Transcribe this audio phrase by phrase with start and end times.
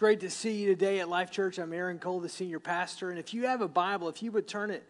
[0.00, 1.58] Great to see you today at Life Church.
[1.58, 3.10] I'm Aaron Cole, the senior pastor.
[3.10, 4.82] And if you have a Bible, if you would turn it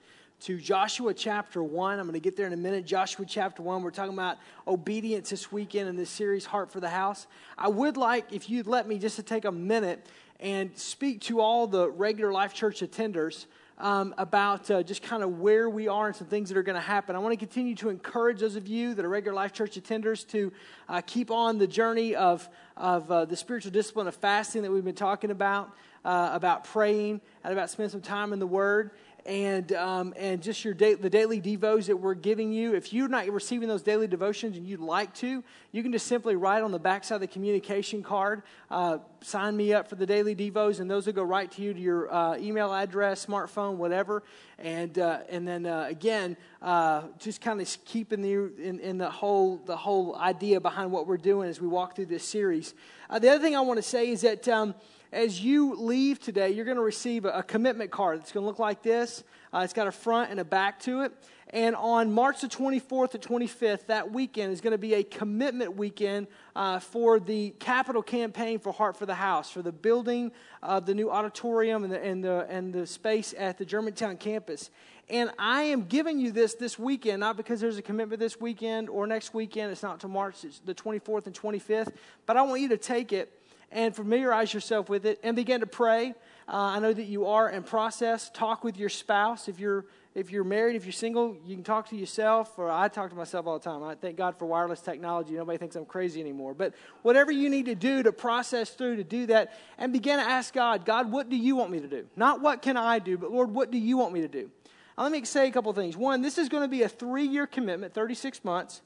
[0.43, 2.87] to Joshua chapter 1, I'm going to get there in a minute.
[2.87, 6.89] Joshua chapter 1, we're talking about obedience this weekend in this series, Heart for the
[6.89, 7.27] House.
[7.59, 10.07] I would like, if you'd let me, just to take a minute
[10.39, 13.47] and speak to all the regular Life Church attenders
[13.81, 16.77] um, about uh, just kind of where we are and some things that are going
[16.77, 17.17] to happen.
[17.17, 20.29] I want to continue to encourage those of you that are regular Life Church attenders
[20.29, 20.53] to
[20.89, 24.85] uh, keep on the journey of, of uh, the spiritual discipline of fasting that we've
[24.85, 28.91] been talking about, uh, about praying, and about spending some time in the Word
[29.31, 32.75] and um, and just your da- the daily devos that we're giving you.
[32.75, 36.35] If you're not receiving those daily devotions and you'd like to, you can just simply
[36.35, 40.35] write on the backside of the communication card, uh, sign me up for the daily
[40.35, 44.25] devos, and those will go right to you to your uh, email address, smartphone, whatever.
[44.59, 49.11] And uh, and then uh, again, uh, just kind of keeping the in, in, the
[49.11, 52.75] whole the whole idea behind what we're doing as we walk through this series.
[53.09, 54.49] Uh, the other thing I want to say is that.
[54.49, 54.75] Um,
[55.13, 58.21] as you leave today, you're going to receive a, a commitment card.
[58.21, 59.25] It's going to look like this.
[59.53, 61.13] Uh, it's got a front and a back to it.
[61.53, 65.77] And on March the 24th to 25th, that weekend is going to be a commitment
[65.77, 70.31] weekend uh, for the capital campaign for Heart for the House, for the building
[70.63, 74.71] of the new auditorium and the, and the, and the space at the Germantown campus.
[75.09, 78.89] And I am giving you this this weekend, not because there's a commitment this weekend
[78.89, 79.73] or next weekend.
[79.73, 81.93] It's not until March the 24th and 25th.
[82.27, 83.40] But I want you to take it
[83.71, 86.15] and familiarize yourself with it and begin to pray.
[86.49, 88.31] Uh, I know that you are in process.
[88.31, 89.49] Talk with your spouse.
[89.49, 92.89] If you're if you're married, if you're single, you can talk to yourself, or I
[92.89, 93.85] talk to myself all the time.
[93.85, 95.35] I thank God for wireless technology.
[95.35, 96.53] Nobody thinks I'm crazy anymore.
[96.53, 100.25] But whatever you need to do to process through to do that, and begin to
[100.25, 102.07] ask God, God, what do you want me to do?
[102.17, 104.51] Not what can I do, but Lord, what do you want me to do?
[104.99, 105.97] Let me say a couple things.
[105.97, 108.83] One, this is going to be a three year commitment, 36 months.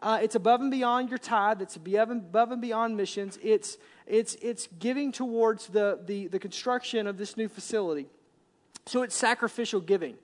[0.00, 1.62] Uh, it's above and beyond your tithe.
[1.62, 3.38] It's above and beyond missions.
[3.42, 8.06] It's, it's, it's giving towards the, the, the construction of this new facility.
[8.86, 10.16] So it's sacrificial giving.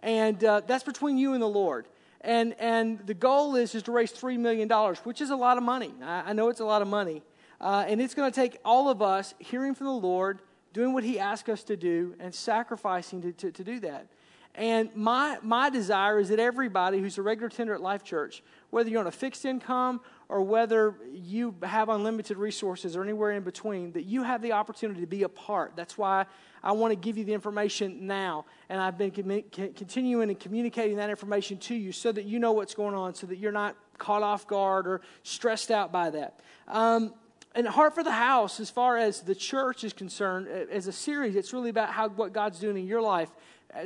[0.00, 1.86] And uh, that's between you and the Lord.
[2.20, 4.68] And, and the goal is, is to raise $3 million,
[5.04, 5.92] which is a lot of money.
[6.02, 7.22] I, I know it's a lot of money.
[7.60, 10.40] Uh, and it's going to take all of us hearing from the Lord,
[10.72, 14.08] doing what He asked us to do, and sacrificing to, to, to do that.
[14.54, 18.90] And my, my desire is that everybody who's a regular tender at Life Church, whether
[18.90, 23.92] you're on a fixed income or whether you have unlimited resources or anywhere in between,
[23.92, 25.72] that you have the opportunity to be a part.
[25.74, 26.26] That's why
[26.62, 28.44] I want to give you the information now.
[28.68, 32.52] And I've been com- continuing and communicating that information to you so that you know
[32.52, 36.40] what's going on, so that you're not caught off guard or stressed out by that.
[36.68, 37.14] Um,
[37.54, 41.36] and Heart for the House, as far as the church is concerned, as a series,
[41.36, 43.30] it's really about how what God's doing in your life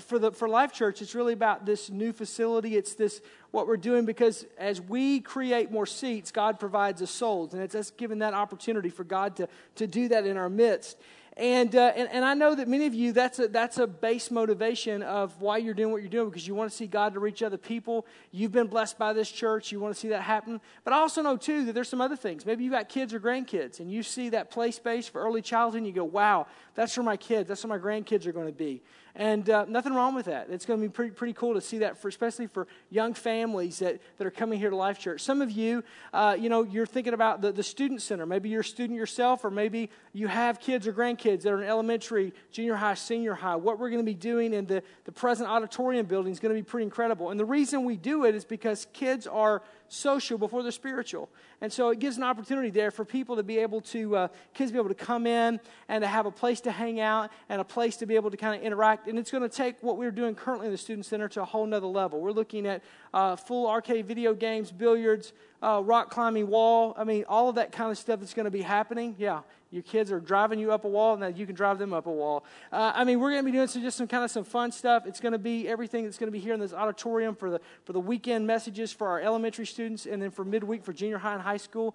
[0.00, 3.20] for the for life church it's really about this new facility it's this
[3.52, 7.74] what we're doing because as we create more seats god provides us souls and it's
[7.74, 10.96] us giving that opportunity for god to to do that in our midst
[11.38, 14.30] and, uh, and, and I know that many of you, that's a, that's a base
[14.30, 17.20] motivation of why you're doing what you're doing because you want to see God to
[17.20, 18.06] reach other people.
[18.30, 19.70] You've been blessed by this church.
[19.70, 20.62] You want to see that happen.
[20.82, 22.46] But I also know, too, that there's some other things.
[22.46, 25.80] Maybe you've got kids or grandkids and you see that play space for early childhood
[25.80, 27.48] and you go, wow, that's for my kids.
[27.48, 28.80] That's where my grandkids are going to be.
[29.18, 30.48] And uh, nothing wrong with that.
[30.50, 33.78] It's going to be pretty, pretty cool to see that, for, especially for young families
[33.78, 35.22] that, that are coming here to Life Church.
[35.22, 35.82] Some of you,
[36.12, 38.26] uh, you know, you're thinking about the, the student center.
[38.26, 41.66] Maybe you're a student yourself, or maybe you have kids or grandkids that are in
[41.66, 43.56] elementary, junior high, senior high.
[43.56, 46.60] What we're going to be doing in the, the present auditorium building is going to
[46.60, 47.30] be pretty incredible.
[47.30, 51.30] And the reason we do it is because kids are social before they're spiritual.
[51.60, 54.72] And so it gives an opportunity there for people to be able to, uh, kids
[54.72, 55.58] be able to come in
[55.88, 58.36] and to have a place to hang out and a place to be able to
[58.36, 59.08] kind of interact.
[59.08, 61.44] And it's going to take what we're doing currently in the Student Center to a
[61.44, 62.20] whole nother level.
[62.20, 62.82] We're looking at
[63.14, 65.32] uh, full arcade video games, billiards,
[65.62, 66.94] uh, rock climbing wall.
[66.96, 69.14] I mean, all of that kind of stuff that's going to be happening.
[69.18, 71.92] Yeah, your kids are driving you up a wall, and then you can drive them
[71.92, 72.44] up a wall.
[72.70, 74.70] Uh, I mean, we're going to be doing some, just some kind of some fun
[74.70, 75.06] stuff.
[75.06, 77.60] It's going to be everything that's going to be here in this auditorium for the
[77.84, 81.34] for the weekend messages for our elementary students, and then for midweek for junior high
[81.34, 81.94] and high school.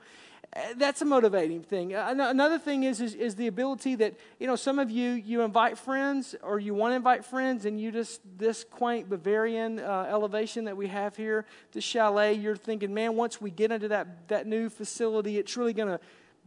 [0.53, 1.93] Uh, that's a motivating thing.
[1.93, 5.77] Another thing is, is, is the ability that you know some of you you invite
[5.77, 10.65] friends or you want to invite friends, and you just this quaint Bavarian uh, elevation
[10.65, 12.33] that we have here, this chalet.
[12.33, 15.99] You're thinking, man, once we get into that that new facility, it's really going to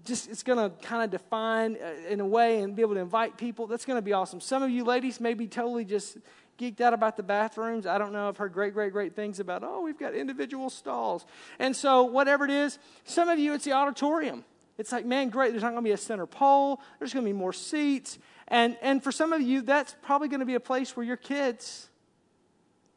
[0.05, 3.01] just it's going to kind of define uh, in a way and be able to
[3.01, 3.67] invite people.
[3.67, 4.41] That's going to be awesome.
[4.41, 6.19] Some of you ladies may be totally just
[6.59, 7.87] geeked out about the bathrooms.
[7.87, 8.29] I don't know.
[8.29, 11.27] I've heard great, great, great things about, oh, we've got individual stalls.
[11.59, 14.45] And so, whatever it is, some of you, it's the auditorium.
[14.77, 15.51] It's like, man, great.
[15.53, 16.81] There's not going to be a center pole.
[16.99, 18.19] There's going to be more seats.
[18.49, 21.17] And, and for some of you, that's probably going to be a place where your
[21.17, 21.89] kids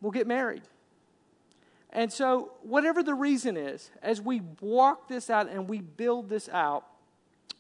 [0.02, 0.64] will get married.
[1.92, 6.50] And so, whatever the reason is, as we walk this out and we build this
[6.50, 6.86] out,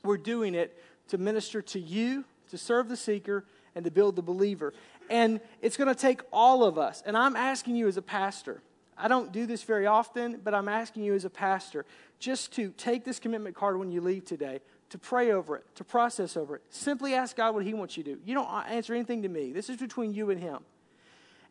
[0.03, 0.77] we're doing it
[1.09, 3.45] to minister to you, to serve the seeker,
[3.75, 4.73] and to build the believer.
[5.09, 7.03] And it's going to take all of us.
[7.05, 8.61] And I'm asking you as a pastor,
[8.97, 11.85] I don't do this very often, but I'm asking you as a pastor
[12.19, 14.59] just to take this commitment card when you leave today,
[14.89, 16.63] to pray over it, to process over it.
[16.69, 18.21] Simply ask God what He wants you to do.
[18.25, 19.51] You don't answer anything to me.
[19.51, 20.59] This is between you and Him.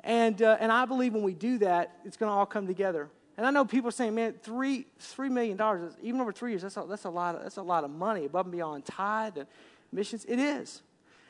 [0.03, 3.08] And, uh, and I believe when we do that, it's going to all come together.
[3.37, 5.61] And I know people are saying, man, three, $3 million,
[6.03, 8.25] even over three years, that's a, that's, a lot of, that's a lot of money
[8.25, 9.47] above and beyond tithe and
[9.93, 10.25] missions.
[10.26, 10.82] It is.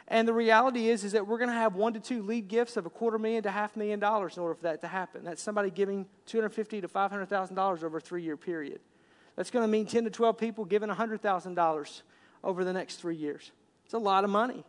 [0.08, 2.76] And the reality is, is that we're going to have one to two lead gifts
[2.76, 5.24] of a quarter million to half million dollars in order for that to happen.
[5.24, 8.80] That's somebody giving 250 to $500,000 over a three year period.
[9.34, 12.02] That's going to mean 10 to 12 people giving $100,000
[12.44, 13.50] over the next three years.
[13.84, 14.64] It's a lot of money.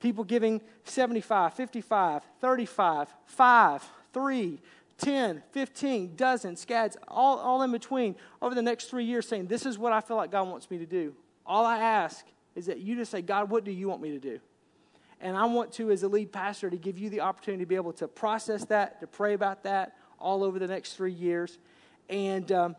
[0.00, 4.60] People giving 75, 55, 35, 5, 3,
[4.98, 9.64] 10, 15, dozen, scads, all, all in between over the next three years saying, This
[9.64, 11.14] is what I feel like God wants me to do.
[11.46, 14.18] All I ask is that you just say, God, what do you want me to
[14.18, 14.40] do?
[15.20, 17.74] And I want to, as a lead pastor, to give you the opportunity to be
[17.74, 21.58] able to process that, to pray about that all over the next three years.
[22.08, 22.76] And, um,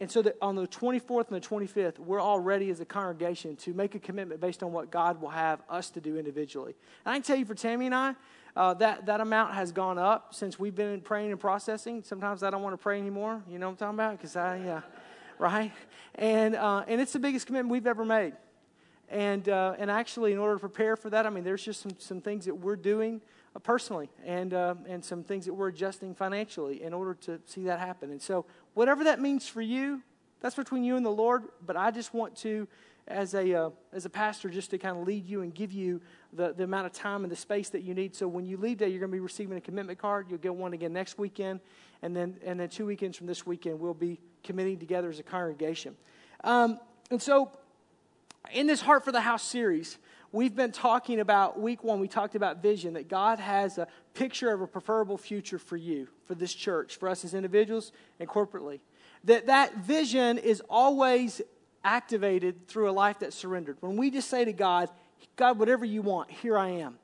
[0.00, 3.54] and so that on the 24th and the 25th, we're all ready as a congregation
[3.56, 6.74] to make a commitment based on what God will have us to do individually.
[7.04, 8.14] And I can tell you for Tammy and I,
[8.56, 12.02] uh, that, that amount has gone up since we've been praying and processing.
[12.02, 13.42] Sometimes I don't want to pray anymore.
[13.48, 14.18] You know what I'm talking about?
[14.18, 14.80] Because I, yeah,
[15.38, 15.72] right?
[16.16, 18.34] And, uh, and it's the biggest commitment we've ever made.
[19.08, 21.92] And, uh, and actually, in order to prepare for that, I mean, there's just some,
[21.98, 23.20] some things that we're doing
[23.54, 27.64] uh, personally and, uh, and some things that we're adjusting financially in order to see
[27.64, 28.10] that happen.
[28.10, 30.02] And so, whatever that means for you,
[30.40, 31.44] that's between you and the Lord.
[31.64, 32.66] But I just want to,
[33.06, 36.00] as a, uh, as a pastor, just to kind of lead you and give you
[36.32, 38.14] the, the amount of time and the space that you need.
[38.16, 40.26] So, when you leave there, you're going to be receiving a commitment card.
[40.30, 41.60] You'll get one again next weekend.
[42.02, 45.22] And then, and then two weekends from this weekend, we'll be committing together as a
[45.22, 45.94] congregation.
[46.42, 46.78] Um,
[47.10, 47.50] and so,
[48.52, 49.98] in this Heart for the House series,
[50.32, 54.52] we've been talking about week one, we talked about vision, that God has a picture
[54.52, 58.80] of a preferable future for you, for this church, for us as individuals and corporately.
[59.24, 61.40] That that vision is always
[61.82, 63.76] activated through a life that's surrendered.
[63.80, 64.88] When we just say to God,
[65.36, 66.98] God, whatever you want, here I am.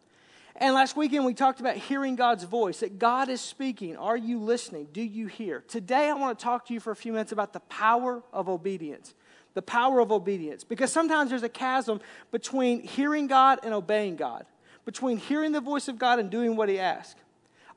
[0.57, 3.97] And last weekend we talked about hearing God's voice, that God is speaking.
[3.97, 4.89] Are you listening?
[4.93, 5.65] Do you hear?
[5.69, 8.49] Today I want to talk to you for a few minutes about the power of
[8.49, 9.15] obedience
[9.55, 10.64] the power of obedience.
[10.64, 12.00] Because sometimes there's a chasm
[12.31, 14.47] between hearing God and obeying God,
[14.85, 17.20] between hearing the voice of God and doing what He asks.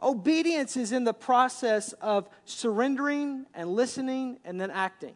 [0.01, 5.13] Obedience is in the process of surrendering and listening and then acting.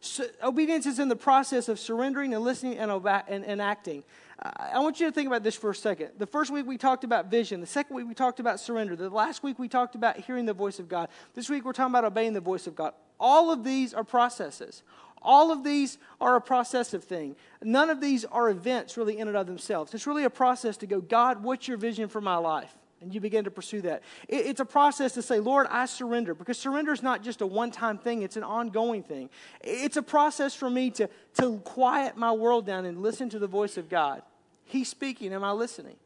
[0.00, 4.04] So, obedience is in the process of surrendering and listening and, and, and acting.
[4.38, 6.10] I want you to think about this for a second.
[6.18, 7.60] The first week we talked about vision.
[7.60, 8.96] The second week we talked about surrender.
[8.96, 11.08] The last week we talked about hearing the voice of God.
[11.34, 12.92] This week we're talking about obeying the voice of God.
[13.18, 14.82] All of these are processes.
[15.24, 17.34] All of these are a processive thing.
[17.62, 19.94] None of these are events really in and of themselves.
[19.94, 22.72] It's really a process to go, God, what's your vision for my life?
[23.00, 24.02] And you begin to pursue that.
[24.28, 26.34] It's a process to say, Lord, I surrender.
[26.34, 29.30] Because surrender is not just a one time thing, it's an ongoing thing.
[29.62, 33.46] It's a process for me to, to quiet my world down and listen to the
[33.46, 34.22] voice of God.
[34.64, 35.32] He's speaking.
[35.32, 35.96] Am I listening?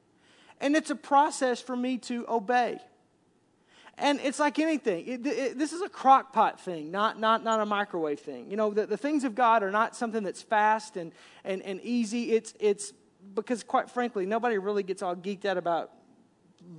[0.60, 2.80] And it's a process for me to obey.
[4.00, 5.06] And it's like anything.
[5.06, 8.48] It, it, this is a crock pot thing, not, not, not a microwave thing.
[8.50, 11.12] You know, the, the things of God are not something that's fast and,
[11.44, 12.32] and, and easy.
[12.32, 12.92] It's, it's
[13.34, 15.90] because, quite frankly, nobody really gets all geeked out about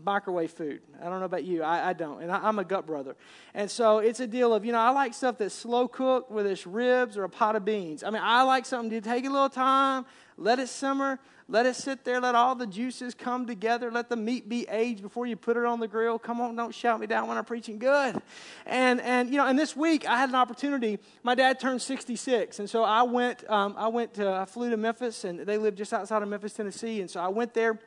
[0.05, 0.81] microwave food.
[1.01, 1.63] I don't know about you.
[1.63, 2.21] I, I don't.
[2.21, 3.15] And I, am a gut brother.
[3.53, 6.49] And so it's a deal of, you know, I like stuff that's slow cooked, whether
[6.49, 8.03] it's ribs or a pot of beans.
[8.03, 10.05] I mean, I like something to take a little time,
[10.39, 12.21] let it simmer, let it sit there.
[12.21, 13.89] Let all the juices come together.
[13.89, 16.19] Let the meat be aged before you put it on the grill.
[16.19, 18.21] Come on, don't shout me down when I'm preaching good.
[18.67, 20.99] And and you know, and this week I had an opportunity.
[21.23, 23.49] My dad turned 66, and so I went.
[23.49, 24.13] Um, I went.
[24.15, 27.01] To, I flew to Memphis, and they live just outside of Memphis, Tennessee.
[27.01, 27.79] And so I went there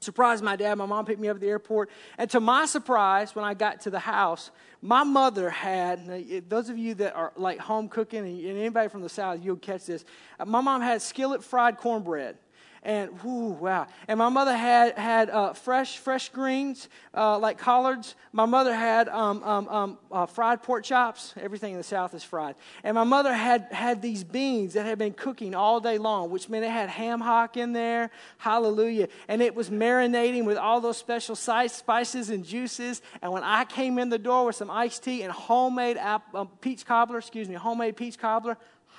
[0.00, 0.74] surprised my dad.
[0.76, 1.90] My mom picked me up at the airport.
[2.16, 4.50] And to my surprise, when I got to the house,
[4.80, 9.08] my mother had, those of you that are like home cooking, and anybody from the
[9.08, 10.04] South, you'll catch this.
[10.44, 12.36] My mom had skillet fried cornbread
[12.82, 13.86] and whoo, wow.
[14.06, 18.14] And my mother had had uh, fresh fresh greens uh, like collards.
[18.32, 21.34] My mother had um, um, um, uh, fried pork chops.
[21.40, 22.54] Everything in the South is fried.
[22.84, 26.48] And my mother had had these beans that had been cooking all day long, which
[26.48, 28.10] meant it had ham hock in there.
[28.38, 29.08] Hallelujah!
[29.26, 33.02] And it was marinating with all those special spices and juices.
[33.22, 36.48] And when I came in the door with some iced tea and homemade apple, um,
[36.60, 38.56] peach cobbler, excuse me, homemade peach cobbler,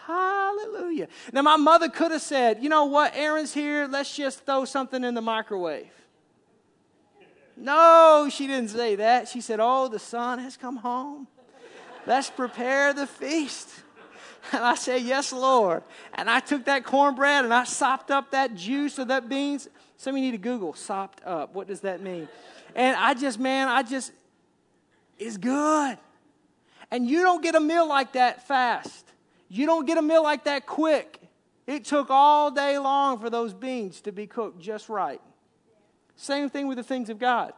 [0.09, 1.07] Hallelujah.
[1.31, 5.03] Now, my mother could have said, you know what, Aaron's here, let's just throw something
[5.03, 5.91] in the microwave.
[7.55, 9.27] No, she didn't say that.
[9.27, 11.27] She said, oh, the son has come home.
[12.07, 13.69] Let's prepare the feast.
[14.51, 15.83] And I said, Yes, Lord.
[16.13, 19.67] And I took that cornbread and I sopped up that juice of that beans.
[19.97, 21.53] Some of you need to Google sopped up.
[21.53, 22.27] What does that mean?
[22.73, 24.11] And I just, man, I just,
[25.19, 25.97] it's good.
[26.89, 29.08] And you don't get a meal like that fast.
[29.50, 31.20] You don't get a meal like that quick.
[31.68, 35.22] It took all day long for those beans to be cooked just right.
[36.15, 37.53] Same thing with the things of God.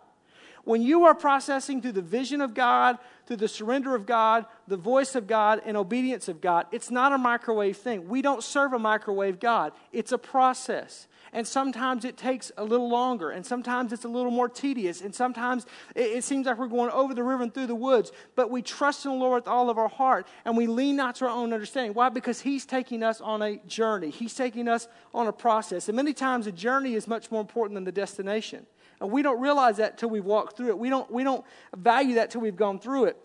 [0.64, 4.78] When you are processing through the vision of God, through the surrender of God, the
[4.78, 8.08] voice of God, and obedience of God, it's not a microwave thing.
[8.08, 11.08] We don't serve a microwave God, it's a process.
[11.34, 15.16] And sometimes it takes a little longer, and sometimes it's a little more tedious, and
[15.16, 18.12] sometimes it, it seems like we're going over the river and through the woods.
[18.36, 21.16] But we trust in the Lord with all of our heart, and we lean not
[21.16, 21.94] to our own understanding.
[21.94, 22.10] Why?
[22.10, 25.88] Because He's taking us on a journey, He's taking us on a process.
[25.88, 28.66] And many times a journey is much more important than the destination.
[29.00, 30.78] And we don't realize that till we've walked through it.
[30.78, 31.44] We don't, we don't
[31.76, 33.18] value that till we've gone through it.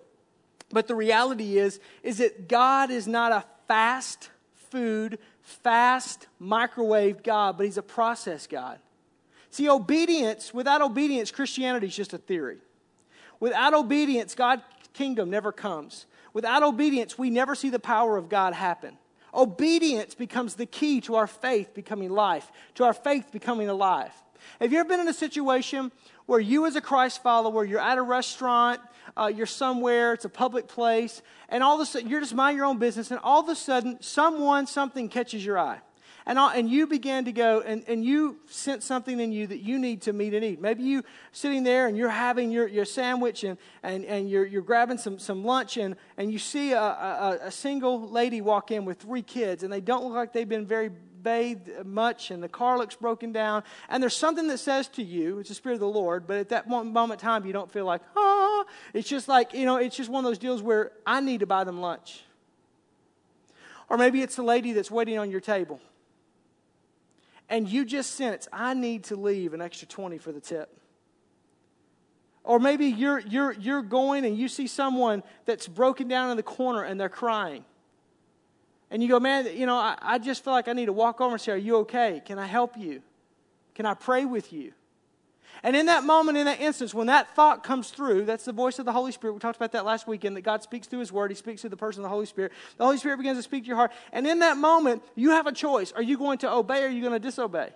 [0.71, 7.57] But the reality is, is that God is not a fast food, fast microwave God,
[7.57, 8.81] but He's a process God.
[9.51, 12.59] See, obedience, without obedience, Christianity is just a theory.
[13.39, 14.63] Without obedience, God's
[14.93, 16.07] kingdom never comes.
[16.35, 18.99] Without obedience, we never see the power of God happen.
[19.33, 24.13] Obedience becomes the key to our faith becoming life, to our faith becoming alive.
[24.61, 25.93] Have you ever been in a situation
[26.27, 28.81] where you, as a Christ follower, you're at a restaurant,
[29.17, 32.57] uh, you're somewhere, it's a public place, and all of a sudden you're just minding
[32.57, 35.81] your own business, and all of a sudden someone, something catches your eye.
[36.29, 39.61] And, all, and you begin to go, and, and you sense something in you that
[39.61, 40.61] you need to meet and eat.
[40.61, 44.63] Maybe you sitting there and you're having your, your sandwich and, and, and you're, you're
[44.63, 48.85] grabbing some, some lunch, and, and you see a, a, a single lady walk in
[48.85, 50.91] with three kids, and they don't look like they've been very
[51.23, 53.65] bathed much and the car looks broken down.
[53.89, 56.49] And there's something that says to you, it's the Spirit of the Lord, but at
[56.51, 58.01] that moment in time, you don't feel like,
[58.93, 61.47] It's just like, you know, it's just one of those deals where I need to
[61.47, 62.23] buy them lunch.
[63.89, 65.81] Or maybe it's the lady that's waiting on your table.
[67.49, 70.77] And you just sense, I need to leave an extra 20 for the tip.
[72.43, 76.43] Or maybe you're, you're, you're going and you see someone that's broken down in the
[76.43, 77.65] corner and they're crying.
[78.91, 81.21] And you go, man, you know, I, I just feel like I need to walk
[81.21, 82.23] over and say, Are you okay?
[82.25, 83.03] Can I help you?
[83.75, 84.73] Can I pray with you?
[85.63, 88.79] And in that moment, in that instance, when that thought comes through, that's the voice
[88.79, 89.35] of the Holy Spirit.
[89.35, 91.31] We talked about that last weekend that God speaks through His Word.
[91.31, 92.53] He speaks through the person of the Holy Spirit.
[92.77, 93.93] The Holy Spirit begins to speak to your heart.
[94.13, 95.93] And in that moment, you have a choice.
[95.93, 97.71] Are you going to obey or are you going to disobey?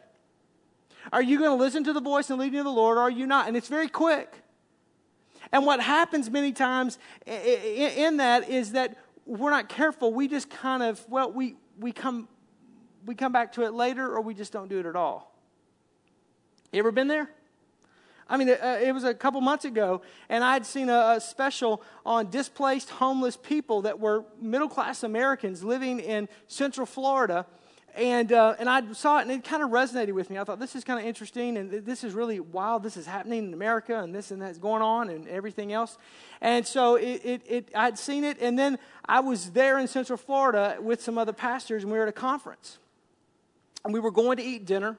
[1.12, 3.02] Are you going to listen to the voice and lead leading of the Lord or
[3.02, 3.48] are you not?
[3.48, 4.42] And it's very quick.
[5.52, 10.82] And what happens many times in that is that we're not careful, we just kind
[10.82, 12.28] of, well, we, we, come,
[13.06, 15.34] we come back to it later or we just don't do it at all.
[16.72, 17.30] You ever been there?
[18.30, 21.16] I mean, it, uh, it was a couple months ago, and I had seen a,
[21.16, 27.44] a special on displaced homeless people that were middle class Americans living in Central Florida
[27.94, 30.38] and, uh, and I saw it and it kind of resonated with me.
[30.38, 32.82] I thought this is kind of interesting and this is really wild.
[32.82, 35.98] This is happening in America and this and that's going on and everything else.
[36.40, 40.16] And so it, it, it, I'd seen it and then I was there in Central
[40.16, 42.78] Florida with some other pastors and we were at a conference.
[43.84, 44.96] And we were going to eat dinner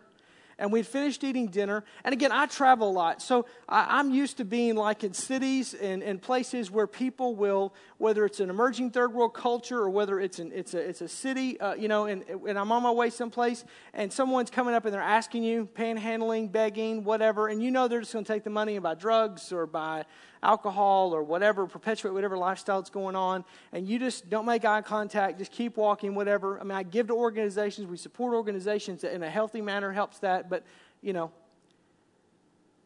[0.62, 1.84] and we'd finished eating dinner.
[2.04, 5.74] And again, I travel a lot, so I, am used to being like in cities
[5.74, 10.20] and, and places where people will, whether it's an emerging third world culture or whether
[10.20, 12.92] it's, an, it's, a, it's a city, uh, you know, and, and I'm on my
[12.92, 13.66] way someplace
[13.96, 18.02] and someone's coming up and they're asking you, panhandling, begging, whatever, and you know they're
[18.02, 20.06] just going to take the money and buy drugs or buy
[20.44, 24.82] alcohol or whatever, perpetuate whatever lifestyle that's going on, and you just don't make eye
[24.82, 26.60] contact, just keep walking, whatever.
[26.60, 30.20] I mean, I give to organizations, we support organizations that in a healthy manner helps
[30.20, 30.64] that, but,
[31.02, 31.32] you know,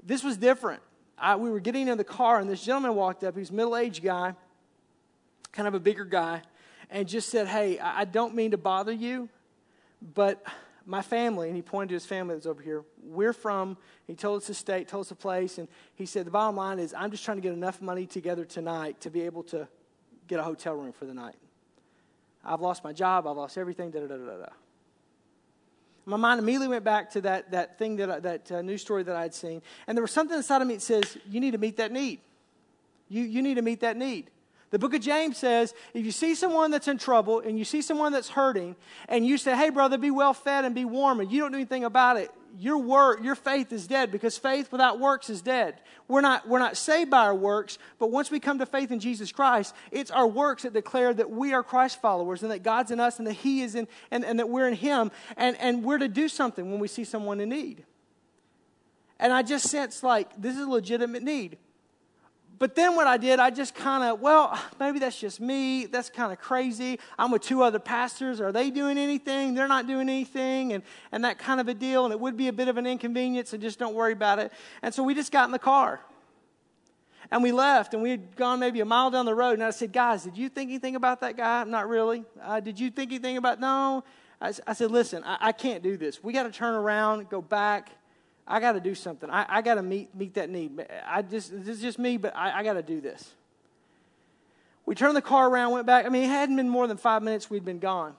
[0.04, 0.82] this was different.
[1.18, 3.38] I, we were getting in the car, and this gentleman walked up.
[3.38, 4.34] He's a middle aged guy,
[5.52, 6.42] kind of a bigger guy,
[6.90, 9.30] and just said, Hey, I don't mean to bother you,
[10.14, 10.46] but
[10.86, 14.42] my family, and he pointed to his family that's over here, we're from, he told
[14.42, 17.12] us the state, told us the place, and he said, the bottom line is, I'm
[17.12, 19.68] just trying to get enough money together tonight to be able to
[20.28, 21.36] get a hotel room for the night.
[22.44, 24.50] I've lost my job, I've lost everything, da da da da da.
[26.06, 29.16] My mind immediately went back to that, that thing, that, that uh, news story that
[29.16, 29.64] I had seen.
[29.88, 32.20] And there was something inside of me that says, you need to meet that need.
[33.10, 34.30] You, you need to meet that need.
[34.76, 37.82] The book of James says if you see someone that's in trouble and you see
[37.82, 38.76] someone that's hurting
[39.08, 41.58] and you say, hey, brother, be well fed and be warm, and you don't do
[41.58, 42.30] anything about it,
[42.60, 45.80] your work, your faith is dead because faith without works is dead.
[46.10, 49.00] We're not, we're not saved by our works, but once we come to faith in
[49.00, 52.92] Jesus Christ, it's our works that declare that we are Christ followers and that God's
[52.92, 55.86] in us and that He is in, and, and that we're in Him, and, and
[55.86, 57.86] we're to do something when we see someone in need.
[59.22, 61.60] And I just sense like this is a legitimate need.
[62.58, 65.86] But then what I did, I just kind of, well, maybe that's just me.
[65.88, 67.00] That's kind of crazy.
[67.18, 68.40] I'm with two other pastors.
[68.40, 69.56] Are they doing anything?
[69.56, 70.74] They're not doing anything.
[70.74, 72.06] And, and that kind of a deal.
[72.06, 74.54] And it would be a bit of an inconvenience, so just don't worry about it.
[74.82, 76.00] And so we just got in the car.
[77.32, 79.54] And we left, and we had gone maybe a mile down the road.
[79.54, 81.64] And I said, Guys, did you think anything about that guy?
[81.64, 82.24] Not really.
[82.42, 84.04] Uh, did you think anything about, no?
[84.40, 86.24] I, I said, Listen, I, I can't do this.
[86.24, 87.90] We got to turn around, go back
[88.48, 89.30] I got to do something.
[89.30, 90.86] I, I got to meet, meet that need.
[91.08, 93.32] I just, this is just me, but I, I got to do this.
[94.86, 96.06] We turned the car around, went back.
[96.06, 98.14] I mean, it hadn't been more than five minutes we'd been gone.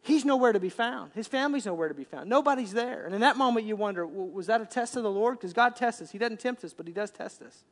[0.00, 1.10] He's nowhere to be found.
[1.14, 2.28] His family's nowhere to be found.
[2.28, 3.04] Nobody's there.
[3.04, 5.38] And in that moment, you wonder, well, was that a test of the Lord?
[5.38, 6.10] Because God tests us.
[6.10, 7.64] He doesn't tempt us, but He does test us.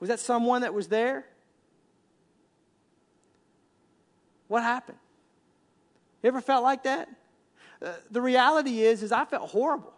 [0.00, 1.26] Was that someone that was there?
[4.48, 4.98] What happened?
[6.22, 7.08] You ever felt like that?
[7.80, 9.93] Uh, the reality is, is I felt horrible.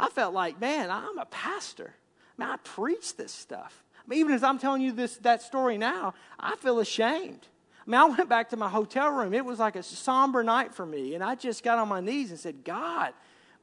[0.00, 1.94] I felt like, man, I'm a pastor.
[2.38, 3.84] Man, I preach this stuff.
[3.98, 7.46] I mean, even as I'm telling you this that story now, I feel ashamed.
[7.86, 9.34] I mean, I went back to my hotel room.
[9.34, 12.30] It was like a somber night for me, and I just got on my knees
[12.30, 13.12] and said, God,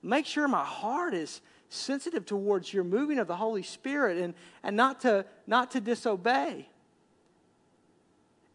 [0.04, 4.76] make sure my heart is sensitive towards your moving of the Holy Spirit and, and
[4.76, 6.70] not to not to disobey.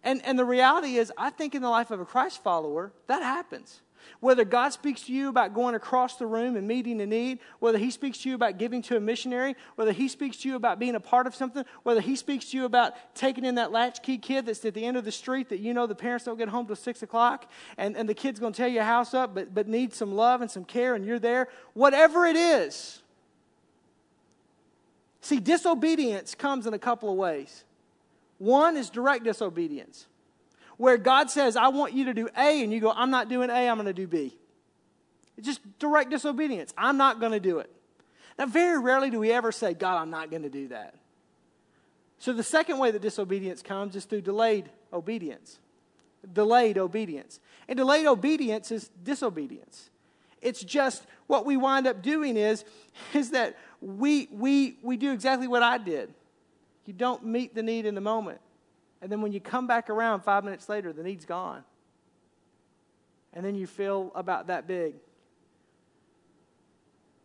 [0.04, 3.22] And and the reality is, I think in the life of a Christ follower, that
[3.22, 3.80] happens.
[4.20, 7.78] Whether God speaks to you about going across the room and meeting a need, whether
[7.78, 10.78] He speaks to you about giving to a missionary, whether He speaks to you about
[10.78, 14.18] being a part of something, whether He speaks to you about taking in that latchkey
[14.18, 16.48] kid that's at the end of the street that you know the parents don't get
[16.48, 19.54] home till 6 o'clock and, and the kid's going to tear your house up but,
[19.54, 23.02] but needs some love and some care and you're there, whatever it is.
[25.20, 27.64] See, disobedience comes in a couple of ways.
[28.38, 30.06] One is direct disobedience
[30.82, 33.50] where God says, I want you to do A, and you go, I'm not doing
[33.50, 34.36] A, I'm going to do B.
[35.36, 36.74] It's just direct disobedience.
[36.76, 37.70] I'm not going to do it.
[38.36, 40.96] Now, very rarely do we ever say, God, I'm not going to do that.
[42.18, 45.60] So, the second way that disobedience comes is through delayed obedience.
[46.32, 47.38] Delayed obedience.
[47.68, 49.88] And delayed obedience is disobedience.
[50.40, 52.64] It's just what we wind up doing is,
[53.14, 56.12] is that we, we, we do exactly what I did.
[56.86, 58.40] You don't meet the need in the moment.
[59.02, 61.64] And then when you come back around five minutes later, the need's gone.
[63.34, 64.94] And then you feel about that big.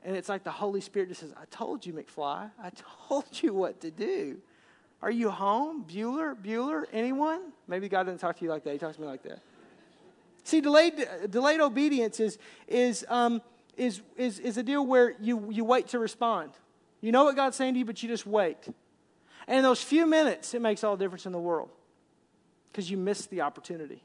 [0.03, 2.49] And it's like the Holy Spirit just says, I told you, McFly.
[2.61, 2.71] I
[3.07, 4.37] told you what to do.
[5.03, 5.85] Are you home?
[5.87, 6.35] Bueller?
[6.35, 6.85] Bueller?
[6.91, 7.51] Anyone?
[7.67, 8.73] Maybe God doesn't talk to you like that.
[8.73, 9.39] He talks to me like that.
[10.43, 13.41] See, delayed, delayed obedience is, is, um,
[13.75, 16.51] is, is, is a deal where you, you wait to respond.
[17.01, 18.67] You know what God's saying to you, but you just wait.
[19.47, 21.69] And in those few minutes, it makes all the difference in the world
[22.71, 24.03] because you missed the opportunity.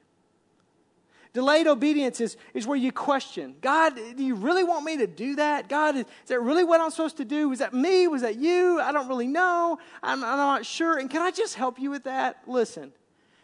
[1.32, 5.36] Delayed obedience is, is where you question God, do you really want me to do
[5.36, 5.68] that?
[5.68, 7.48] God, is, is that really what I'm supposed to do?
[7.48, 8.06] Was that me?
[8.06, 8.80] Was that you?
[8.80, 9.78] I don't really know.
[10.02, 10.98] I'm, I'm not sure.
[10.98, 12.42] And can I just help you with that?
[12.46, 12.92] Listen,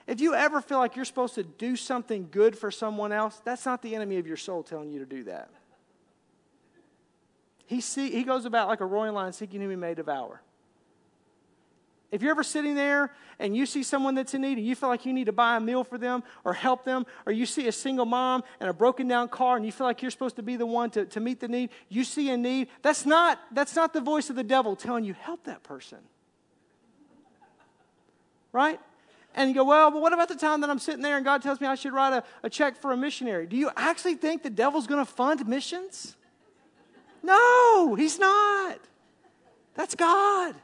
[0.06, 3.64] if you ever feel like you're supposed to do something good for someone else, that's
[3.64, 5.50] not the enemy of your soul telling you to do that.
[7.66, 10.42] He, see, he goes about like a roaring lion seeking whom he may devour.
[12.10, 14.88] If you're ever sitting there and you see someone that's in need and you feel
[14.88, 17.68] like you need to buy a meal for them or help them, or you see
[17.68, 20.42] a single mom and a broken down car and you feel like you're supposed to
[20.42, 23.76] be the one to, to meet the need, you see a need, that's not, that's
[23.76, 25.98] not the voice of the devil telling you, help that person.
[28.52, 28.80] Right?
[29.34, 31.42] And you go, well, but what about the time that I'm sitting there and God
[31.42, 33.46] tells me I should write a, a check for a missionary?
[33.46, 36.16] Do you actually think the devil's going to fund missions?
[37.22, 38.78] No, he's not.
[39.74, 40.54] That's God.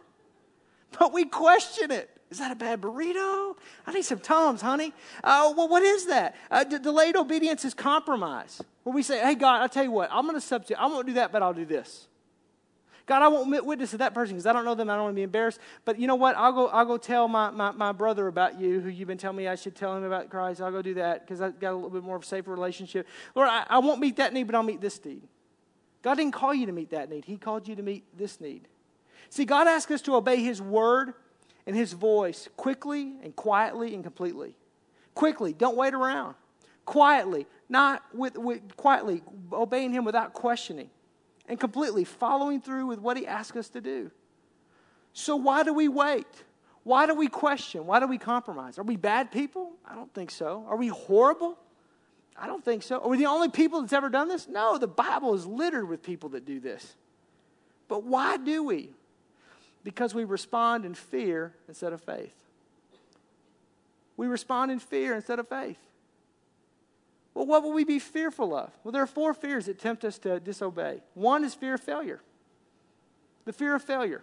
[0.99, 2.11] But we question it.
[2.31, 3.57] Is that a bad burrito?
[3.87, 4.93] I need some Tums, honey.
[5.23, 6.35] Uh, well, what is that?
[6.51, 8.61] Uh, d- delayed obedience is compromise.
[8.83, 10.81] Where we say, hey, God, I'll tell you what, I'm going to substitute.
[10.81, 12.09] I won't do that, but I'll do this.
[13.07, 14.89] God, I won't witness to that person because I don't know them.
[14.89, 15.61] I don't want to be embarrassed.
[15.85, 16.37] But you know what?
[16.39, 19.37] I'll go, I'll go tell my, my, my brother about you, who you've been telling
[19.37, 20.63] me I should tell him about Christ.
[20.63, 23.07] I'll go do that because I've got a little bit more of a safer relationship.
[23.35, 25.23] Lord, I, I won't meet that need, but I'll meet this need.
[26.01, 28.69] God didn't call you to meet that need, He called you to meet this need.
[29.35, 31.13] See, God asks us to obey His word
[31.67, 34.55] and His voice quickly and quietly and completely.
[35.17, 36.37] Quickly, don't wait around.
[36.85, 40.89] Quietly, not with, with quietly, obeying Him without questioning
[41.49, 44.13] and completely following through with what He asks us to do.
[45.15, 46.45] So, why do we wait?
[46.85, 47.87] Why do we question?
[47.87, 48.79] Why do we compromise?
[48.79, 49.73] Are we bad people?
[49.85, 50.65] I don't think so.
[50.69, 51.59] Are we horrible?
[52.37, 53.01] I don't think so.
[53.01, 54.47] Are we the only people that's ever done this?
[54.47, 56.95] No, the Bible is littered with people that do this.
[57.89, 58.91] But why do we?
[59.85, 62.35] Because we respond in fear instead of faith.
[64.17, 65.79] We respond in fear instead of faith.
[67.35, 68.71] Well, what will we be fearful of?
[68.83, 71.03] Well, there are four fears that tempt us to disobey.
[71.15, 72.21] One is fear of failure.
[73.45, 74.23] The fear of failure.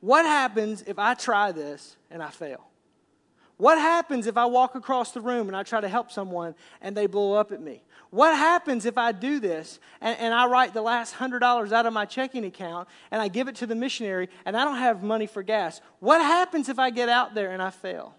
[0.00, 2.64] What happens if I try this and I fail?
[3.62, 6.96] What happens if I walk across the room and I try to help someone and
[6.96, 7.84] they blow up at me?
[8.10, 11.92] What happens if I do this and, and I write the last $100 out of
[11.92, 15.28] my checking account and I give it to the missionary and I don't have money
[15.28, 15.80] for gas?
[16.00, 18.16] What happens if I get out there and I fail?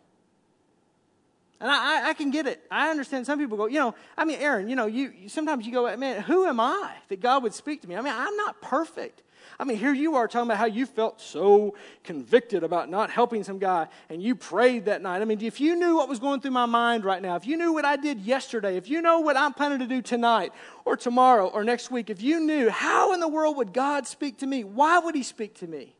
[1.59, 2.65] And I, I, can get it.
[2.71, 5.73] I understand some people go, you know, I mean, Aaron, you know, you sometimes you
[5.73, 7.97] go, man, who am I that God would speak to me?
[7.97, 9.23] I mean, I'm not perfect.
[9.59, 13.43] I mean, here you are talking about how you felt so convicted about not helping
[13.43, 15.21] some guy and you prayed that night.
[15.21, 17.57] I mean, if you knew what was going through my mind right now, if you
[17.57, 20.51] knew what I did yesterday, if you know what I'm planning to do tonight
[20.85, 24.37] or tomorrow or next week, if you knew, how in the world would God speak
[24.39, 24.63] to me?
[24.63, 25.95] Why would He speak to me?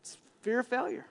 [0.00, 1.06] It's fear of failure.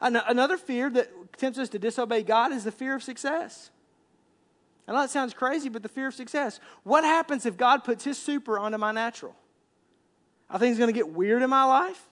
[0.00, 3.70] Another fear that tempts us to disobey God is the fear of success.
[4.88, 6.60] I know that sounds crazy, but the fear of success.
[6.84, 9.34] What happens if God puts his super onto my natural?
[10.48, 12.08] Are things going to get weird in my life?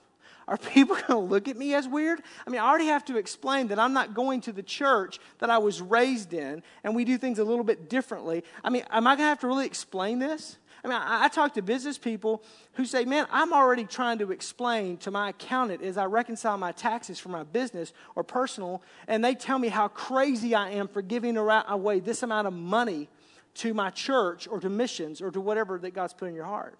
[0.47, 2.21] Are people going to look at me as weird?
[2.45, 5.49] I mean, I already have to explain that I'm not going to the church that
[5.49, 8.43] I was raised in, and we do things a little bit differently.
[8.63, 10.57] I mean, am I going to have to really explain this?
[10.85, 12.43] I mean, I, I, talk to business people
[12.73, 16.71] who say, man, I'm already trying to explain to my accountant as I reconcile my
[16.73, 21.01] taxes for my business or personal, and they tell me how crazy I am for
[21.01, 23.09] giving away this amount of money
[23.55, 26.77] to my church or to missions or to whatever that God's put in your heart.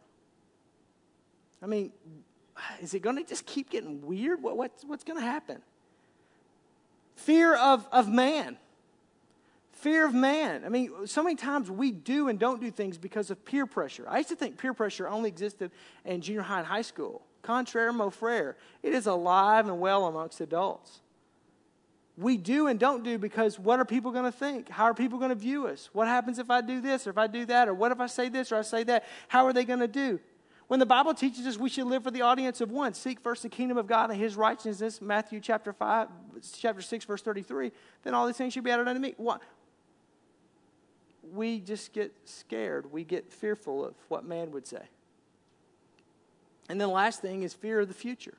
[1.64, 1.92] I mean,
[2.82, 4.44] is it going to just keep getting weird?
[4.44, 5.64] What, what's what's going to happen?
[7.16, 8.58] Fear of, of man.
[9.76, 10.64] Fear of man.
[10.66, 14.06] I mean, so many times we do and don't do things because of peer pressure.
[14.08, 15.70] I used to think peer pressure only existed
[16.06, 17.22] in junior high and high school.
[17.42, 18.56] Contraire, mon frere.
[18.82, 21.02] It is alive and well amongst adults.
[22.18, 24.70] We do and don't do because what are people going to think?
[24.70, 25.90] How are people going to view us?
[25.92, 27.68] What happens if I do this or if I do that?
[27.68, 29.04] Or what if I say this or I say that?
[29.28, 30.22] How are they going to do?
[30.68, 33.44] When the Bible teaches us we should live for the audience of one, seek first
[33.44, 36.08] the kingdom of God and his righteousness, Matthew chapter 5,
[36.58, 37.72] chapter 6, verse 33,
[38.04, 39.14] then all these things should be added unto me.
[39.18, 39.42] What?
[41.34, 42.92] We just get scared.
[42.92, 44.84] We get fearful of what man would say.
[46.68, 48.36] And then the last thing is fear of the future.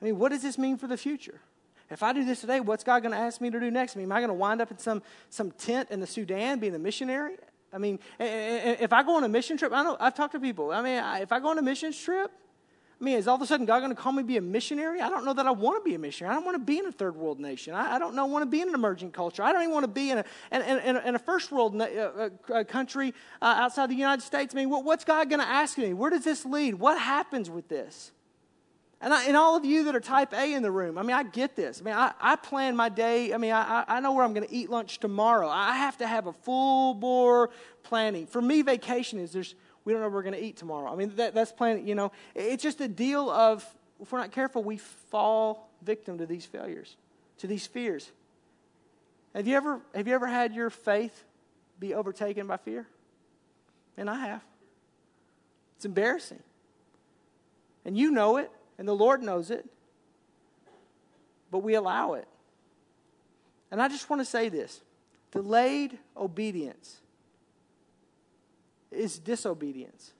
[0.00, 1.40] I mean, what does this mean for the future?
[1.90, 3.96] If I do this today, what's God going to ask me to do next?
[3.96, 6.58] I mean, am I going to wind up in some, some tent in the Sudan
[6.58, 7.36] being a missionary?
[7.72, 10.70] I mean, if I go on a mission trip, I know I've talked to people.
[10.70, 12.30] I mean, if I go on a mission trip,
[13.00, 14.42] I mean, is all of a sudden God going to call me to be a
[14.42, 15.00] missionary?
[15.00, 16.32] I don't know that I want to be a missionary.
[16.32, 17.72] I don't want to be in a third world nation.
[17.72, 19.44] I, I don't know, want to be in an emerging culture.
[19.44, 21.84] I don't even want to be in a, in, in, in a first world na-
[21.84, 24.52] uh, uh, country uh, outside the United States.
[24.52, 25.92] I mean, what, what's God going to ask me?
[25.92, 26.74] Where does this lead?
[26.74, 28.10] What happens with this?
[29.00, 31.14] And, I, and all of you that are type A in the room, I mean,
[31.14, 31.80] I get this.
[31.80, 33.32] I mean, I, I plan my day.
[33.32, 35.48] I mean, I, I know where I'm going to eat lunch tomorrow.
[35.48, 37.50] I have to have a full bore
[37.84, 38.26] planning.
[38.26, 39.54] For me, vacation is there's
[39.88, 40.92] we don't know what we're going to eat tomorrow.
[40.92, 43.64] I mean, that, that's plain, you know, it's just a deal of,
[44.02, 46.94] if we're not careful, we fall victim to these failures,
[47.38, 48.12] to these fears.
[49.34, 51.24] Have you ever, have you ever had your faith
[51.80, 52.86] be overtaken by fear?
[53.96, 54.42] And I have.
[55.76, 56.42] It's embarrassing.
[57.86, 59.64] And you know it, and the Lord knows it,
[61.50, 62.28] but we allow it.
[63.70, 64.82] And I just want to say this
[65.30, 67.00] delayed obedience
[68.90, 70.12] is disobedience.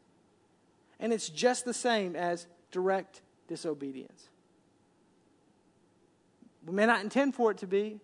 [1.00, 4.28] And it's just the same as direct disobedience.
[6.66, 8.00] We may not intend for it to be,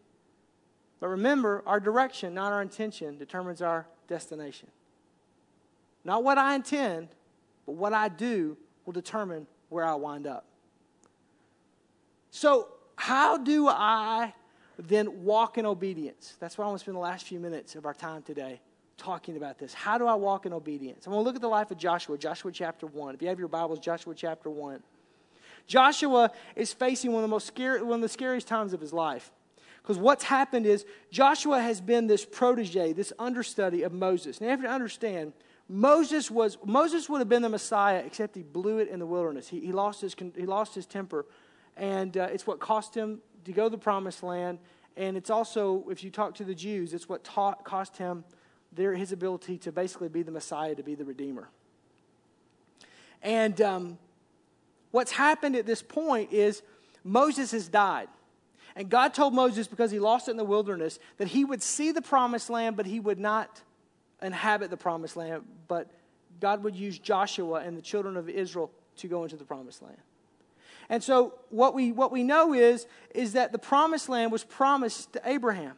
[1.01, 4.69] but remember, our direction, not our intention, determines our destination.
[6.05, 7.09] Not what I intend,
[7.67, 10.47] but what I do will determine where I wind up.
[12.31, 14.33] So, how do I
[14.79, 16.37] then walk in obedience?
[16.39, 18.61] That's why I want to spend the last few minutes of our time today
[18.97, 19.75] talking about this.
[19.75, 21.07] How do I walk in obedience?
[21.07, 23.15] I'm going to look at the life of Joshua, Joshua chapter 1.
[23.15, 24.83] If you have your Bibles, Joshua chapter 1.
[25.67, 28.93] Joshua is facing one of the most scary, one of the scariest times of his
[28.93, 29.33] life.
[29.83, 34.41] Because what's happened is Joshua has been this protege, this understudy of Moses.
[34.41, 35.33] Now you have to understand,
[35.69, 39.49] Moses was Moses would have been the Messiah, except he blew it in the wilderness.
[39.49, 41.27] He, he lost his he lost his temper,
[41.77, 44.59] and uh, it's what cost him to go to the promised land.
[44.97, 48.25] And it's also, if you talk to the Jews, it's what taught, cost him
[48.75, 51.49] their, his ability to basically be the Messiah, to be the Redeemer.
[53.23, 53.99] And um,
[54.91, 56.63] what's happened at this point is
[57.03, 58.09] Moses has died.
[58.77, 61.93] And God told Moses, because he lost it in the wilderness, that he would see
[61.93, 63.63] the promised land, but he would not
[64.21, 65.45] inhabit the promised land.
[65.69, 65.91] But
[66.41, 69.99] God would use Joshua and the children of Israel to go into the promised land.
[70.89, 75.13] And so what we, what we know is, is that the promised land was promised
[75.15, 75.77] to Abraham.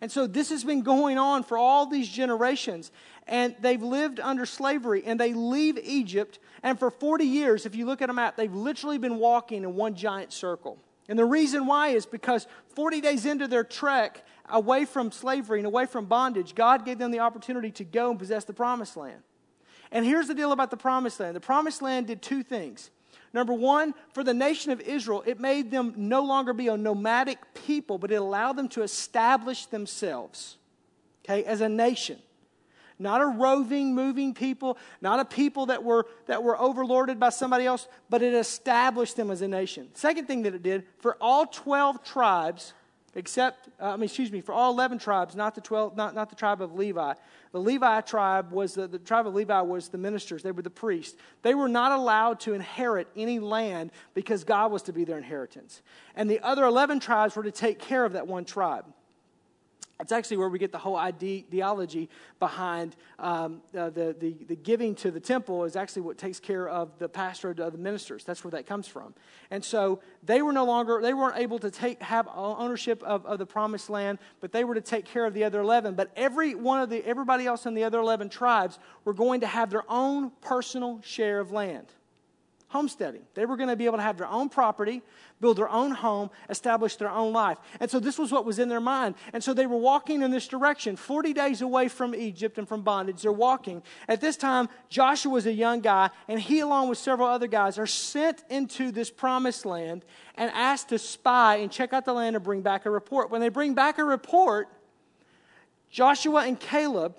[0.00, 2.92] And so this has been going on for all these generations.
[3.26, 6.38] And they've lived under slavery and they leave Egypt.
[6.62, 9.74] And for 40 years, if you look at a map, they've literally been walking in
[9.74, 10.78] one giant circle.
[11.08, 15.66] And the reason why is because 40 days into their trek away from slavery and
[15.66, 19.22] away from bondage, God gave them the opportunity to go and possess the promised land.
[19.90, 22.90] And here's the deal about the promised land the promised land did two things.
[23.38, 27.38] Number one, for the nation of Israel, it made them no longer be a nomadic
[27.54, 30.56] people, but it allowed them to establish themselves,
[31.24, 32.18] okay, as a nation.
[32.98, 37.64] Not a roving, moving people, not a people that were, that were overlorded by somebody
[37.64, 39.86] else, but it established them as a nation.
[39.94, 42.72] Second thing that it did, for all 12 tribes,
[43.14, 46.28] except, uh, I mean, excuse me, for all 11 tribes, not the, 12, not, not
[46.28, 47.14] the tribe of Levi.
[47.52, 50.70] The Levi tribe was, the, the tribe of Levi was the ministers, they were the
[50.70, 51.16] priests.
[51.42, 55.82] They were not allowed to inherit any land because God was to be their inheritance.
[56.14, 58.84] And the other 11 tribes were to take care of that one tribe.
[60.00, 62.08] It's actually where we get the whole ideology
[62.38, 66.68] behind um, uh, the, the, the, giving to the temple is actually what takes care
[66.68, 68.22] of the pastor of the ministers.
[68.22, 69.12] That's where that comes from.
[69.50, 73.40] And so they were no longer, they weren't able to take, have ownership of, of
[73.40, 75.94] the promised land, but they were to take care of the other 11.
[75.94, 79.48] But every one of the, everybody else in the other 11 tribes were going to
[79.48, 81.86] have their own personal share of land
[82.68, 83.22] homesteading.
[83.34, 85.02] They were going to be able to have their own property,
[85.40, 87.58] build their own home, establish their own life.
[87.80, 89.14] And so this was what was in their mind.
[89.32, 92.82] And so they were walking in this direction, 40 days away from Egypt and from
[92.82, 93.22] bondage.
[93.22, 93.82] They're walking.
[94.06, 97.78] At this time, Joshua was a young guy, and he, along with several other guys,
[97.78, 100.04] are sent into this promised land
[100.34, 103.30] and asked to spy and check out the land and bring back a report.
[103.30, 104.68] When they bring back a report,
[105.90, 107.16] Joshua and Caleb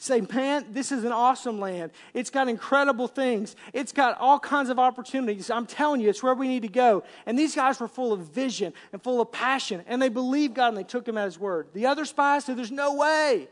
[0.00, 1.90] Say, man, this is an awesome land.
[2.14, 3.56] It's got incredible things.
[3.72, 5.50] It's got all kinds of opportunities.
[5.50, 7.02] I'm telling you, it's where we need to go.
[7.26, 10.68] And these guys were full of vision and full of passion, and they believed God
[10.68, 11.66] and they took him at his word.
[11.74, 13.48] The other spies said, There's no way.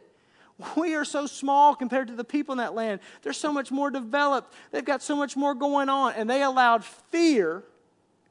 [0.77, 3.01] We are so small compared to the people in that land.
[3.23, 4.55] They're so much more developed.
[4.71, 6.15] They've got so much more going on.
[6.15, 7.63] And they allowed fear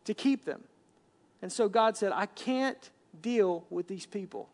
[0.05, 0.63] to keep them.
[1.43, 2.89] And so God said, I can't
[3.21, 4.49] deal with these people.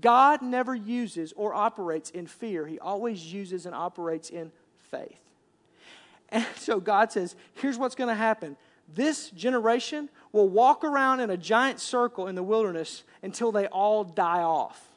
[0.00, 4.52] God never uses or operates in fear, He always uses and operates in
[4.90, 5.20] faith.
[6.30, 8.56] And so God says, here's what's going to happen.
[8.92, 14.04] This generation will walk around in a giant circle in the wilderness until they all
[14.04, 14.88] die off.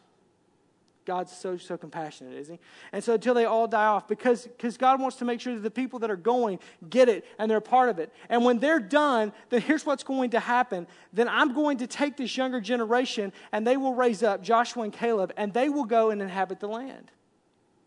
[1.10, 2.60] God's so, so compassionate, isn't he?
[2.92, 5.62] And so until they all die off, because because God wants to make sure that
[5.62, 8.14] the people that are going get it and they're part of it.
[8.30, 10.86] And when they're done, then here's what's going to happen.
[11.12, 14.94] Then I'm going to take this younger generation and they will raise up Joshua and
[14.94, 17.10] Caleb and they will go and inhabit the land.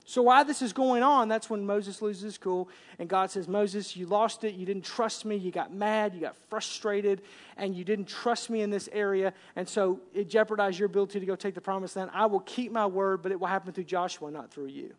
[0.05, 3.47] So, while this is going on, that's when Moses loses his cool, and God says,
[3.47, 4.55] Moses, you lost it.
[4.55, 5.37] You didn't trust me.
[5.37, 6.15] You got mad.
[6.15, 7.23] You got frustrated,
[7.57, 9.33] and you didn't trust me in this area.
[9.55, 12.11] And so it jeopardized your ability to go take the promised land.
[12.13, 14.93] I will keep my word, but it will happen through Joshua, not through you.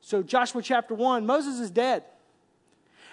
[0.00, 2.04] So, Joshua chapter 1, Moses is dead.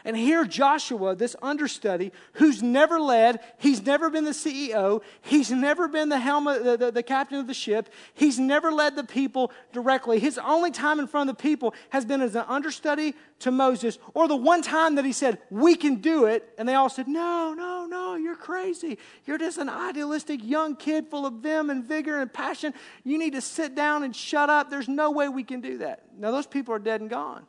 [0.07, 5.89] And here, Joshua, this understudy, who's never led, he's never been the CEO, he's never
[5.89, 9.51] been the helmet, the, the, the, captain of the ship, he's never led the people
[9.73, 10.19] directly.
[10.19, 13.99] His only time in front of the people has been as an understudy to Moses,
[14.13, 16.53] or the one time that he said, We can do it.
[16.57, 18.99] And they all said, No, no, no, you're crazy.
[19.25, 22.73] You're just an idealistic young kid full of vim and vigor and passion.
[23.03, 24.69] You need to sit down and shut up.
[24.69, 26.03] There's no way we can do that.
[26.17, 27.45] Now, those people are dead and gone.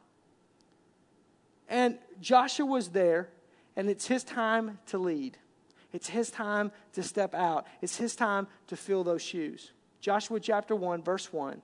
[1.68, 3.28] And Joshua was there,
[3.76, 5.38] and it's his time to lead.
[5.92, 7.66] It's his time to step out.
[7.80, 9.72] It's his time to fill those shoes.
[10.00, 11.62] Joshua chapter 1, verse 1.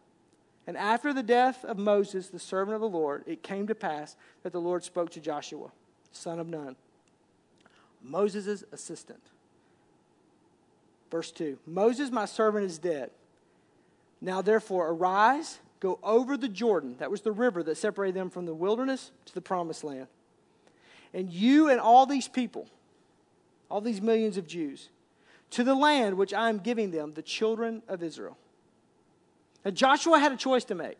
[0.66, 4.16] And after the death of Moses, the servant of the Lord, it came to pass
[4.42, 5.70] that the Lord spoke to Joshua,
[6.10, 6.76] son of Nun,
[8.02, 9.20] Moses' assistant.
[11.10, 13.10] Verse 2 Moses, my servant, is dead.
[14.20, 16.96] Now therefore, arise, go over the Jordan.
[16.98, 20.08] That was the river that separated them from the wilderness to the promised land
[21.14, 22.68] and you and all these people,
[23.70, 24.90] all these millions of Jews,
[25.50, 28.36] to the land which I am giving them, the children of Israel.
[29.64, 30.98] Now, Joshua had a choice to make.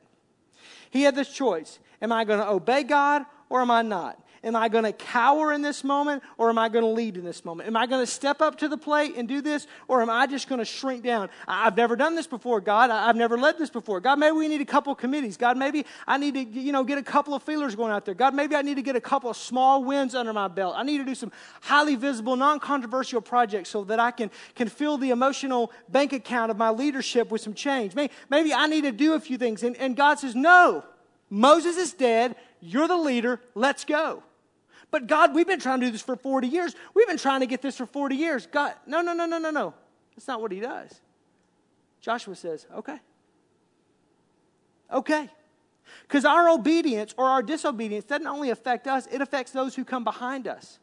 [0.91, 4.24] He had this choice Am I going to obey God or am I not?
[4.45, 7.25] Am I going to cower in this moment or am I going to lead in
[7.25, 7.67] this moment?
[7.67, 10.27] Am I going to step up to the plate and do this or am I
[10.27, 11.31] just going to shrink down?
[11.49, 12.91] I've never done this before, God.
[12.91, 14.01] I've never led this before.
[14.01, 15.39] God, maybe we need a couple committees.
[15.39, 18.15] God, maybe I need to, you know, get a couple of feelers going out there.
[18.15, 20.75] God, maybe I need to get a couple of small wins under my belt.
[20.77, 24.99] I need to do some highly visible, non-controversial projects so that I can, can fill
[24.99, 27.95] the emotional bank account of my leadership with some change.
[27.95, 29.63] Maybe, maybe I need to do a few things.
[29.63, 30.85] And, and God says, no,
[31.31, 32.37] Moses is dead.
[32.61, 33.41] You're the leader.
[33.55, 34.23] Let's go.
[34.95, 36.77] But God, we've been trying to do this for 40 years.
[36.95, 38.47] We've been trying to get this for 40 years.
[38.47, 39.75] God, no, no, no, no, no, no.
[40.15, 41.01] That's not what he does.
[42.01, 43.01] Joshua says, Okay.
[44.93, 45.29] Okay.
[46.03, 50.05] Because our obedience or our disobedience doesn't only affect us, it affects those who come
[50.05, 50.79] behind us.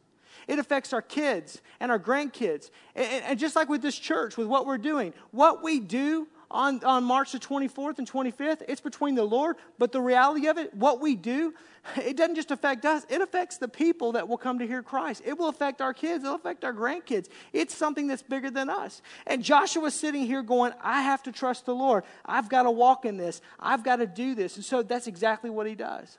[0.46, 2.68] It affects our kids and our grandkids.
[2.94, 6.84] And, and, just like with this church, with what we're doing, what we do on,
[6.84, 9.56] on March the 24th and 25th, it's between the Lord.
[9.78, 11.54] But the reality of it, what we do,
[11.96, 15.22] it doesn't just affect us, it affects the people that will come to hear Christ.
[15.24, 17.28] It will affect our kids, it'll affect our grandkids.
[17.52, 19.02] It's something that's bigger than us.
[19.26, 22.04] And Joshua's sitting here going, I have to trust the Lord.
[22.24, 23.40] I've got to walk in this.
[23.58, 24.56] I've got to do this.
[24.56, 26.18] And so that's exactly what he does.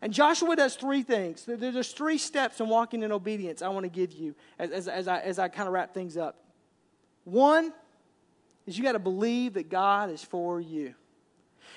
[0.00, 1.44] And Joshua does three things.
[1.46, 5.08] There's three steps in walking in obedience I want to give you as, as, as
[5.08, 6.38] I, as I kind of wrap things up.
[7.24, 7.72] One
[8.66, 10.94] is you got to believe that God is for you.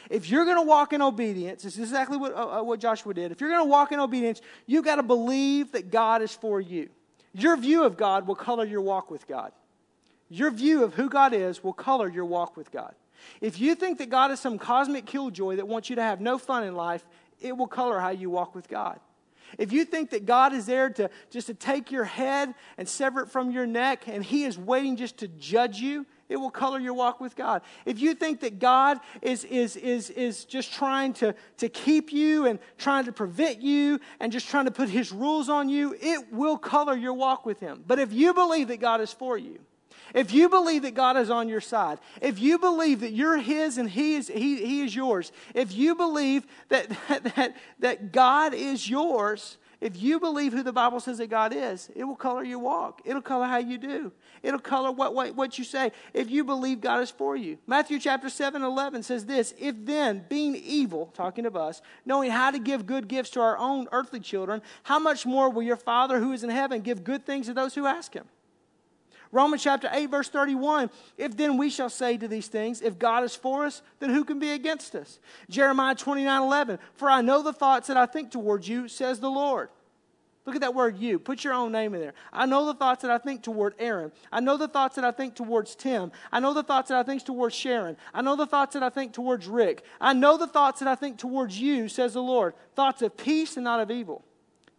[0.10, 3.14] If you're going to walk in obedience, this is exactly what, uh, uh what Joshua
[3.14, 3.32] did.
[3.32, 6.62] If you're going to walk in obedience, you've got to believe that God is for
[6.62, 6.90] you.
[7.34, 9.52] Your view of God will color your walk with God.
[10.30, 12.94] Your view of who God is will color your walk with God.
[13.42, 16.38] If you think that God is some cosmic killjoy that wants you to have no
[16.38, 17.06] fun in life,
[17.42, 19.00] it will color how you walk with God.
[19.58, 23.22] If you think that God is there to just to take your head and sever
[23.22, 26.80] it from your neck and he is waiting just to judge you, it will color
[26.80, 27.62] your walk with God.
[27.86, 32.48] If you think that God is, is, is, is just trying to, to keep you
[32.48, 36.32] and trying to prevent you and just trying to put his rules on you, it
[36.32, 37.84] will color your walk with him.
[37.86, 39.60] But if you believe that God is for you,
[40.14, 43.78] if you believe that God is on your side, if you believe that you're His
[43.78, 46.88] and He is, he, he is yours, if you believe that,
[47.36, 51.90] that, that God is yours, if you believe who the Bible says that God is,
[51.96, 53.02] it will color your walk.
[53.06, 54.12] It'll color how you do.
[54.42, 57.58] It'll color what, what, what you say if you believe God is for you.
[57.68, 62.52] Matthew chapter 7 11 says this If then, being evil, talking of us, knowing how
[62.52, 66.20] to give good gifts to our own earthly children, how much more will your Father
[66.20, 68.26] who is in heaven give good things to those who ask him?
[69.36, 70.90] Romans chapter 8, verse 31.
[71.18, 74.24] If then we shall say to these things, if God is for us, then who
[74.24, 75.20] can be against us?
[75.50, 76.80] Jeremiah 29, 11.
[76.94, 79.68] For I know the thoughts that I think towards you, says the Lord.
[80.46, 81.20] Look at that word you.
[81.20, 82.14] Put your own name in there.
[82.32, 84.14] I know the thoughts that I think toward Aaron.
[84.32, 86.14] I know the thoughts that I think towards Tim.
[86.32, 87.98] I know the thoughts that I think towards Sharon.
[88.14, 89.84] I know the thoughts that I think towards Rick.
[90.00, 92.54] I know the thoughts that I think towards you, says the Lord.
[92.74, 94.24] Thoughts of peace and not of evil.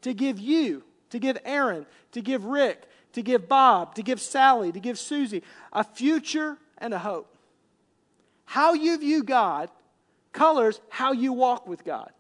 [0.01, 2.85] To give you, to give Aaron, to give Rick,
[3.17, 7.35] to give Bob, to give Sally, to give Susie a future and a hope.
[8.45, 9.71] How you view God
[10.35, 12.11] colors how you walk with God.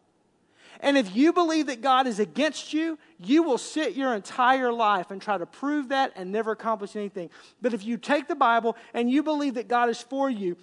[0.80, 5.10] And if you believe that God is against you, you will sit your entire life
[5.10, 7.28] and try to prove that and never accomplish anything.
[7.60, 10.56] But if you take the Bible and you believe that God is for you,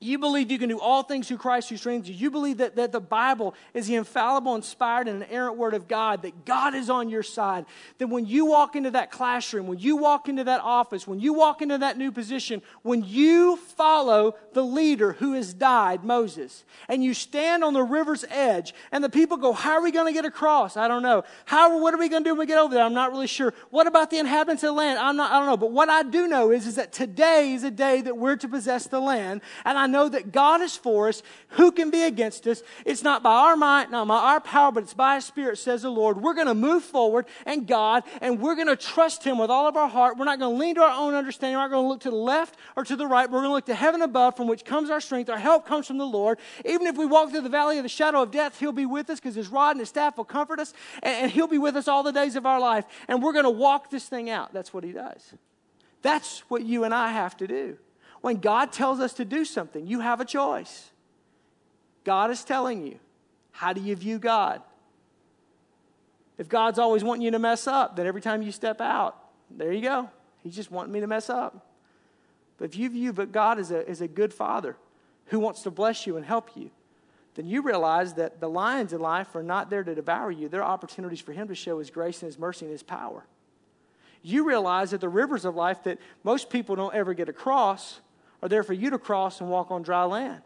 [0.00, 2.14] you believe you can do all things through Christ who strengthens you.
[2.14, 6.22] You believe that, that the Bible is the infallible, inspired, and inerrant word of God,
[6.22, 7.64] that God is on your side.
[7.98, 11.32] Then when you walk into that classroom, when you walk into that office, when you
[11.32, 17.02] walk into that new position, when you follow the leader who has died, Moses, and
[17.02, 20.12] you stand on the river's edge, and the people go, How are we going to
[20.12, 20.76] get across?
[20.76, 21.24] I don't know.
[21.46, 22.84] How, what are we going to do when we get over there?
[22.84, 23.54] I'm not really sure.
[23.70, 24.98] What about the inhabitants of the land?
[24.98, 25.56] I'm not, I don't know.
[25.56, 28.48] But what I do know is, is that today is a day that we're to
[28.48, 31.22] possess the land, and I know that God is for us.
[31.50, 32.62] Who can be against us?
[32.84, 35.82] It's not by our might, not by our power, but it's by His Spirit, says
[35.82, 36.20] the Lord.
[36.20, 39.66] We're going to move forward and God, and we're going to trust Him with all
[39.66, 40.16] of our heart.
[40.16, 41.56] We're not going to lean to our own understanding.
[41.56, 43.30] We're not going to look to the left or to the right.
[43.30, 45.30] We're going to look to heaven above, from which comes our strength.
[45.30, 46.38] Our help comes from the Lord.
[46.64, 49.10] Even if we walk through the valley of the shadow of death, He'll be with
[49.10, 51.76] us because His rod and His staff will comfort us, and, and He'll be with
[51.76, 52.84] us all the days of our life.
[53.08, 54.52] And we're going to walk this thing out.
[54.52, 55.34] That's what He does.
[56.02, 57.78] That's what you and I have to do.
[58.24, 60.90] When God tells us to do something, you have a choice.
[62.04, 62.98] God is telling you.
[63.50, 64.62] How do you view God?
[66.38, 69.14] If God's always wanting you to mess up, then every time you step out,
[69.50, 70.08] there you go.
[70.42, 71.66] He's just wanting me to mess up.
[72.56, 74.78] But if you view but God as a, as a good father
[75.26, 76.70] who wants to bless you and help you,
[77.34, 80.48] then you realize that the lions in life are not there to devour you.
[80.48, 83.26] They're opportunities for Him to show His grace and His mercy and His power.
[84.22, 88.00] You realize that the rivers of life that most people don't ever get across
[88.44, 90.42] are there for you to cross and walk on dry land.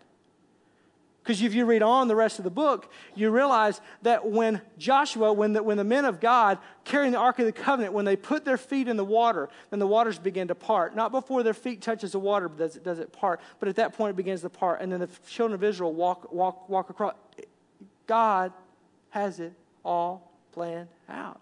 [1.21, 5.33] Because if you read on the rest of the book, you realize that when Joshua,
[5.33, 8.15] when the, when the men of God carrying the Ark of the Covenant, when they
[8.15, 10.95] put their feet in the water, then the waters begin to part.
[10.95, 13.95] Not before their feet touches the water does it, does it part, but at that
[13.95, 14.81] point it begins to part.
[14.81, 17.15] And then the children of Israel walk, walk, walk across.
[18.07, 18.53] God
[19.11, 19.53] has it
[19.85, 21.41] all planned out.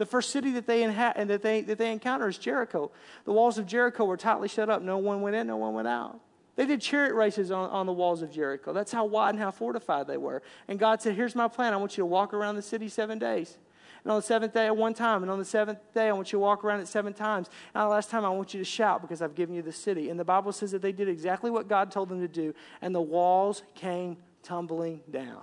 [0.00, 2.90] The first city that they, inha- that, they, that they encounter is Jericho.
[3.26, 4.80] The walls of Jericho were tightly shut up.
[4.80, 6.18] No one went in, no one went out.
[6.56, 8.72] They did chariot races on, on the walls of Jericho.
[8.72, 10.42] That's how wide and how fortified they were.
[10.68, 11.74] And God said, Here's my plan.
[11.74, 13.58] I want you to walk around the city seven days.
[14.02, 15.20] And on the seventh day, at one time.
[15.20, 17.50] And on the seventh day, I want you to walk around it seven times.
[17.74, 19.70] And on the last time, I want you to shout because I've given you the
[19.70, 20.08] city.
[20.08, 22.94] And the Bible says that they did exactly what God told them to do, and
[22.94, 25.42] the walls came tumbling down.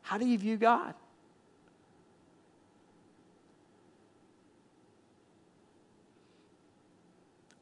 [0.00, 0.94] How do you view God?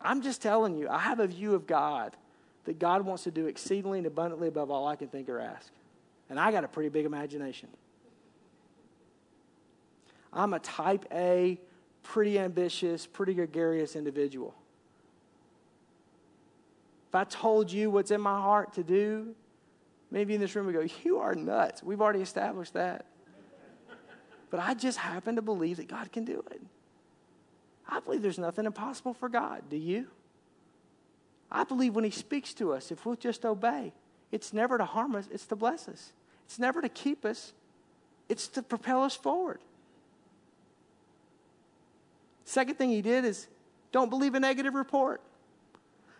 [0.04, 2.16] I'm just telling you, I have a view of God
[2.64, 5.72] that God wants to do exceedingly and abundantly above all I can think or ask.
[6.30, 7.68] And I got a pretty big imagination.
[10.32, 11.58] I'm a type A,
[12.02, 14.54] pretty ambitious, pretty gregarious individual.
[17.08, 19.34] If I told you what's in my heart to do,
[20.10, 21.82] maybe in this room we go, You are nuts.
[21.82, 23.04] We've already established that.
[24.50, 26.60] But I just happen to believe that God can do it.
[27.92, 29.64] I believe there's nothing impossible for God.
[29.68, 30.06] Do you?
[31.50, 33.92] I believe when He speaks to us, if we'll just obey,
[34.30, 36.12] it's never to harm us, it's to bless us.
[36.46, 37.52] It's never to keep us,
[38.30, 39.60] it's to propel us forward.
[42.46, 43.46] Second thing He did is
[43.92, 45.20] don't believe a negative report.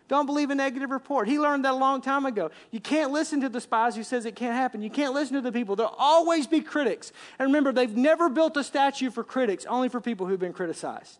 [0.09, 1.27] Don't believe a negative report.
[1.27, 2.51] He learned that a long time ago.
[2.71, 4.83] You can't listen to the spies who says it can't happen.
[4.83, 5.75] You can't listen to the people.
[5.75, 7.13] There'll always be critics.
[7.39, 11.19] And remember, they've never built a statue for critics, only for people who've been criticized.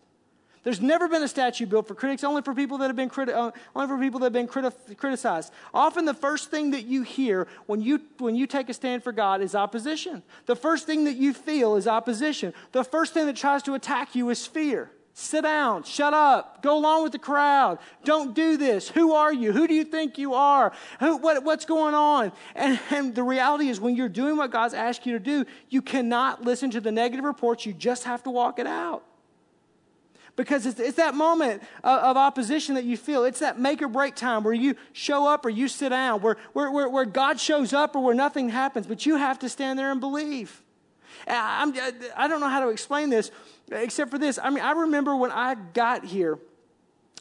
[0.63, 3.33] There's never been a statue built for critics, only for people that have been, criti-
[3.33, 5.51] uh, only for people that have been criti- criticized.
[5.73, 9.11] Often the first thing that you hear when you, when you take a stand for
[9.11, 10.23] God is opposition.
[10.45, 12.53] The first thing that you feel is opposition.
[12.71, 14.89] The first thing that tries to attack you is fear.
[15.15, 17.77] Sit down, shut up, go along with the crowd.
[18.03, 18.89] Don't do this.
[18.89, 19.51] Who are you?
[19.51, 20.71] Who do you think you are?
[20.99, 22.31] Who, what, what's going on?
[22.55, 25.83] And, and the reality is, when you're doing what God's asked you to do, you
[25.83, 27.63] cannot listen to the negative reports.
[27.65, 29.03] You just have to walk it out
[30.35, 33.23] because it's, it's that moment of, of, opposition that you feel.
[33.23, 36.37] It's that make or break time where you show up or you sit down, where,
[36.53, 39.77] where, where, where God shows up or where nothing happens, but you have to stand
[39.77, 40.61] there and believe.
[41.27, 41.73] I'm,
[42.17, 43.31] I don't know how to explain this
[43.71, 44.39] except for this.
[44.41, 46.39] I mean, I remember when I got here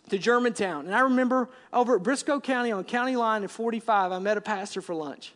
[0.08, 4.18] to Germantown, and I remember over at Briscoe County on County Line in 45, I
[4.18, 5.32] met a pastor for lunch.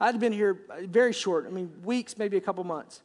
[0.00, 3.02] I'd been here very short, I mean, weeks, maybe a couple months.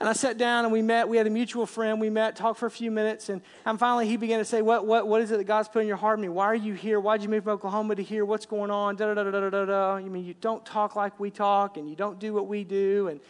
[0.00, 1.08] And I sat down and we met.
[1.08, 2.00] We had a mutual friend.
[2.00, 4.84] We met, talked for a few minutes, and, and finally he began to say, what,
[4.84, 6.18] what, what is it that God's put in your heart?
[6.18, 6.98] Mean, why are you here?
[6.98, 8.24] Why did you move from Oklahoma to here?
[8.24, 8.96] What's going on?
[8.96, 9.96] Da, da, da, da, da, da.
[9.96, 13.08] You mean you don't talk like we talk, and you don't do what we do,
[13.08, 13.20] and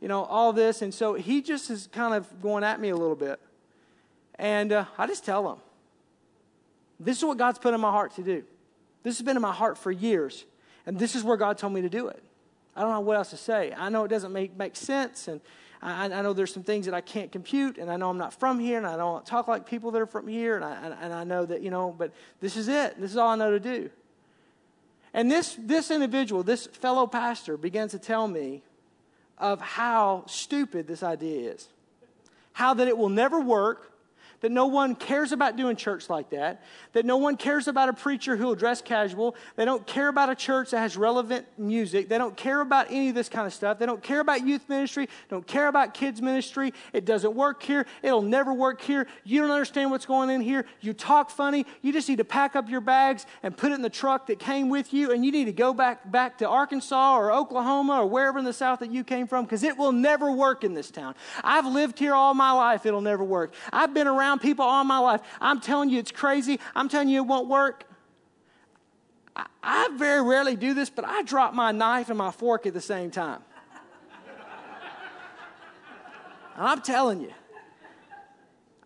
[0.00, 0.82] you know all this.
[0.82, 3.38] And so he just is kind of going at me a little bit,
[4.36, 5.58] and uh, I just tell him,
[6.98, 8.42] this is what God's put in my heart to do.
[9.04, 10.44] This has been in my heart for years,
[10.86, 12.20] and this is where God told me to do it.
[12.74, 13.72] I don't know what else to say.
[13.76, 15.40] I know it doesn't make, make sense, and
[15.82, 18.32] I, I, know there's some things that I can't compute, and I know I'm not
[18.32, 21.12] from here, and I don't talk like people that are from here, and I, and
[21.12, 23.00] I know that, you know, but this is it.
[23.00, 23.90] This is all I know to do.
[25.12, 28.62] And this, this individual, this fellow pastor, begins to tell me
[29.38, 31.68] of how stupid this idea is,
[32.52, 33.92] how that it will never work,
[34.40, 36.62] that no one cares about doing church like that,
[36.92, 39.36] that no one cares about a preacher who will dress casual.
[39.56, 42.08] They don't care about a church that has relevant music.
[42.08, 43.78] They don't care about any of this kind of stuff.
[43.78, 46.72] They don't care about youth ministry, don't care about kids ministry.
[46.92, 47.86] It doesn't work here.
[48.02, 49.06] It'll never work here.
[49.24, 50.66] You don't understand what's going on here.
[50.80, 51.66] You talk funny.
[51.82, 54.38] You just need to pack up your bags and put it in the truck that
[54.38, 58.06] came with you, and you need to go back, back to Arkansas or Oklahoma or
[58.06, 60.90] wherever in the South that you came from because it will never work in this
[60.90, 61.14] town.
[61.42, 62.86] I've lived here all my life.
[62.86, 63.54] It'll never work.
[63.72, 65.20] I've been around around people all my life.
[65.40, 66.58] I'm telling you it's crazy.
[66.74, 67.84] I'm telling you it won't work.
[69.34, 72.74] I, I very rarely do this, but I drop my knife and my fork at
[72.74, 73.42] the same time.
[76.58, 77.32] I'm telling you,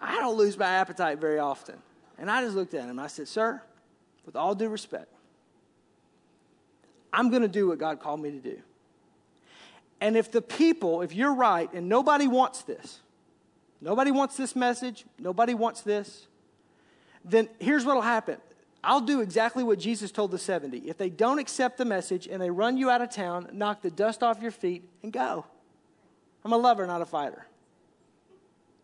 [0.01, 1.76] I don't lose my appetite very often.
[2.18, 3.62] And I just looked at him I said, Sir,
[4.26, 5.09] with all due respect,
[7.12, 8.59] I'm going to do what God called me to do.
[10.01, 13.01] And if the people, if you're right and nobody wants this,
[13.80, 16.26] nobody wants this message, nobody wants this,
[17.24, 18.38] then here's what will happen.
[18.82, 20.78] I'll do exactly what Jesus told the 70.
[20.78, 23.90] If they don't accept the message and they run you out of town, knock the
[23.90, 25.44] dust off your feet and go.
[26.44, 27.46] I'm a lover, not a fighter.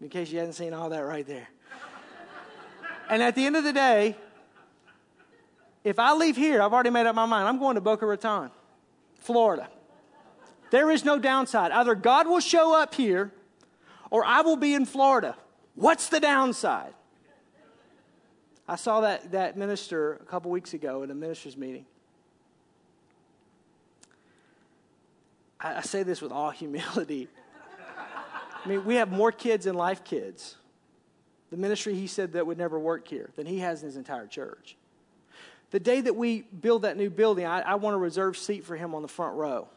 [0.00, 1.48] In case you hadn't seen all that right there.
[3.08, 4.16] and at the end of the day,
[5.82, 7.48] if I leave here, I've already made up my mind.
[7.48, 8.50] I'm going to Boca Raton,
[9.20, 9.68] Florida.
[10.70, 11.70] There is no downside.
[11.70, 13.32] Either God will show up here
[14.16, 15.36] or I will be in Florida.
[15.74, 16.94] What's the downside?
[18.66, 21.84] I saw that, that minister a couple weeks ago at a minister's meeting.
[25.60, 27.28] I, I say this with all humility.
[28.64, 30.56] I mean, we have more kids than life kids.
[31.50, 34.26] The ministry he said that would never work here than he has in his entire
[34.26, 34.78] church.
[35.72, 38.76] The day that we build that new building, I, I want a reserved seat for
[38.76, 39.68] him on the front row.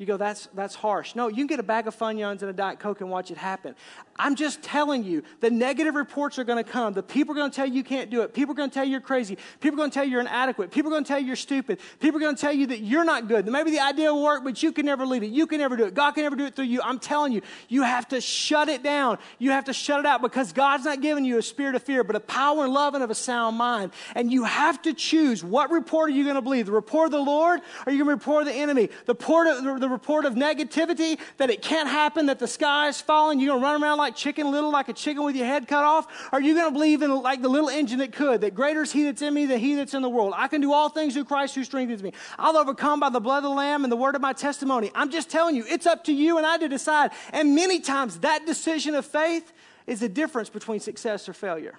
[0.00, 1.14] You go, that's, that's harsh.
[1.14, 3.36] No, you can get a bag of Funyuns and a Diet Coke and watch it
[3.36, 3.74] happen.
[4.22, 6.92] I'm just telling you, the negative reports are going to come.
[6.92, 8.34] The people are going to tell you you can't do it.
[8.34, 9.38] People are going to tell you you're crazy.
[9.60, 10.70] People are going to tell you you're inadequate.
[10.70, 11.80] People are going to tell you you're stupid.
[12.00, 13.46] People are going to tell you that you're not good.
[13.46, 15.28] Maybe the idea will work, but you can never lead it.
[15.28, 15.94] You can never do it.
[15.94, 16.82] God can never do it through you.
[16.82, 19.16] I'm telling you, you have to shut it down.
[19.38, 22.04] You have to shut it out because God's not giving you a spirit of fear,
[22.04, 23.90] but a power and love and of a sound mind.
[24.14, 26.66] And you have to choose what report are you going to believe?
[26.66, 28.90] The report of the Lord or are you going to report of the enemy?
[29.06, 33.00] The report of, the report of negativity that it can't happen, that the sky is
[33.00, 33.40] falling.
[33.40, 35.84] You're going to run around like chicken little, like a chicken with your head cut
[35.84, 36.06] off?
[36.32, 38.92] Are you going to believe in like the little engine that could, that greater is
[38.92, 40.34] he that's in me than he that's in the world?
[40.36, 42.12] I can do all things through Christ who strengthens me.
[42.38, 44.90] I'll overcome by the blood of the Lamb and the word of my testimony.
[44.94, 47.10] I'm just telling you, it's up to you and I to decide.
[47.32, 49.52] And many times that decision of faith
[49.86, 51.78] is the difference between success or failure.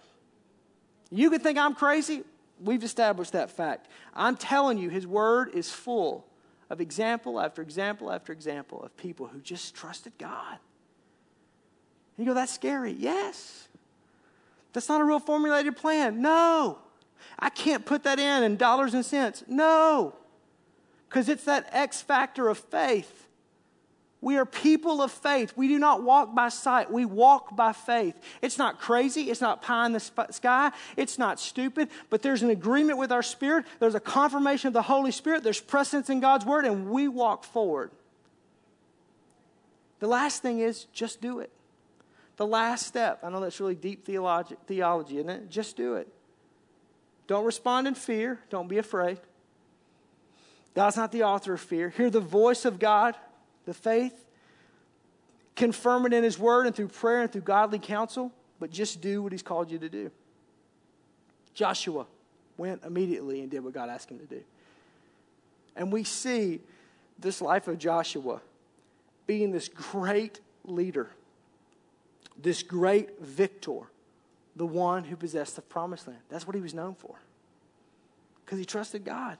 [1.09, 2.23] You could think I'm crazy.
[2.59, 3.87] We've established that fact.
[4.13, 6.25] I'm telling you, his word is full
[6.69, 10.57] of example after example after example of people who just trusted God.
[12.17, 12.91] You go, that's scary.
[12.91, 13.67] Yes.
[14.73, 16.21] That's not a real formulated plan.
[16.21, 16.79] No.
[17.39, 19.43] I can't put that in in dollars and cents.
[19.47, 20.15] No.
[21.09, 23.27] Because it's that X factor of faith.
[24.21, 25.53] We are people of faith.
[25.55, 26.91] We do not walk by sight.
[26.91, 28.15] We walk by faith.
[28.43, 29.31] It's not crazy.
[29.31, 30.71] It's not pie in the sky.
[30.95, 31.89] It's not stupid.
[32.11, 33.65] But there's an agreement with our spirit.
[33.79, 35.43] There's a confirmation of the Holy Spirit.
[35.43, 37.89] There's presence in God's word, and we walk forward.
[39.99, 41.51] The last thing is just do it.
[42.37, 43.19] The last step.
[43.23, 45.49] I know that's really deep theology, theology isn't it?
[45.49, 46.07] Just do it.
[47.27, 48.39] Don't respond in fear.
[48.49, 49.19] Don't be afraid.
[50.75, 51.89] God's not the author of fear.
[51.89, 53.15] Hear the voice of God
[53.65, 54.25] the faith,
[55.55, 59.21] confirm it in His Word and through prayer and through godly counsel, but just do
[59.21, 60.11] what He's called you to do.
[61.53, 62.05] Joshua
[62.57, 64.41] went immediately and did what God asked him to do.
[65.75, 66.61] And we see
[67.19, 68.41] this life of Joshua
[69.27, 71.09] being this great leader,
[72.41, 73.81] this great victor,
[74.55, 76.19] the one who possessed the promised land.
[76.29, 77.15] That's what he was known for
[78.45, 79.37] because he trusted God.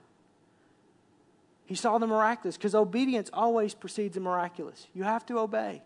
[1.65, 4.87] He saw the miraculous because obedience always precedes the miraculous.
[4.93, 5.81] You have to obey.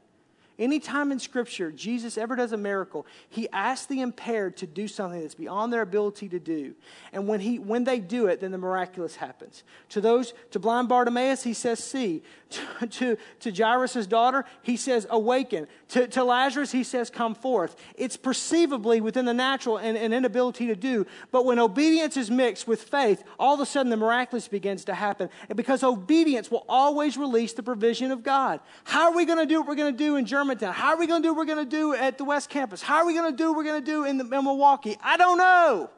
[0.57, 5.19] Anytime in Scripture Jesus ever does a miracle, he asks the impaired to do something
[5.19, 6.75] that's beyond their ability to do.
[7.11, 9.63] And when, he, when they do it, then the miraculous happens.
[9.89, 12.23] To those, to blind Bartimaeus, he says, See.
[12.79, 15.67] To, to, to Jairus' daughter, he says, Awaken.
[15.89, 17.75] To, to Lazarus, he says, Come forth.
[17.95, 21.05] It's perceivably within the natural and an inability to do.
[21.31, 24.93] But when obedience is mixed with faith, all of a sudden the miraculous begins to
[24.93, 25.29] happen.
[25.49, 28.61] And because obedience will always release the provision of God.
[28.85, 30.44] How are we going to do what we're going to do in Germany?
[30.71, 32.81] How are we going to do what we're going to do at the West Campus?
[32.81, 34.97] How are we going to do what we're going to do in, the, in Milwaukee?
[35.01, 35.89] I don't know.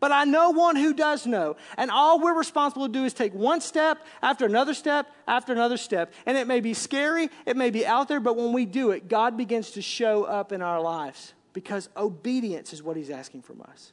[0.00, 1.56] But I know one who does know.
[1.78, 5.76] And all we're responsible to do is take one step after another step after another
[5.76, 6.12] step.
[6.26, 9.08] And it may be scary, it may be out there, but when we do it,
[9.08, 13.62] God begins to show up in our lives because obedience is what He's asking from
[13.62, 13.92] us.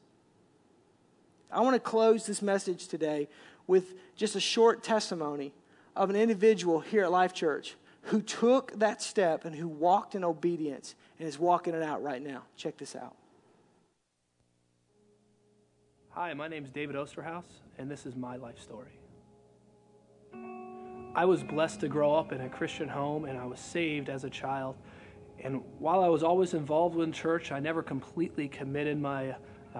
[1.52, 3.30] I want to close this message today
[3.68, 5.54] with just a short testimony
[5.95, 10.24] of an individual here at Life Church who took that step and who walked in
[10.24, 12.43] obedience and is walking it out right now.
[12.56, 13.16] Check this out.
[16.10, 17.45] Hi, my name is David Osterhaus,
[17.78, 18.99] and this is my life story.
[21.14, 24.24] I was blessed to grow up in a Christian home, and I was saved as
[24.24, 24.76] a child.
[25.43, 29.36] And while I was always involved in church, I never completely committed my,
[29.76, 29.80] uh,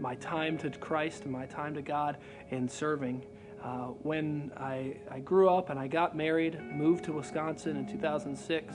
[0.00, 2.18] my time to Christ and my time to God
[2.50, 3.24] in serving.
[3.64, 8.74] Uh, when I, I grew up and I got married, moved to Wisconsin in 2006,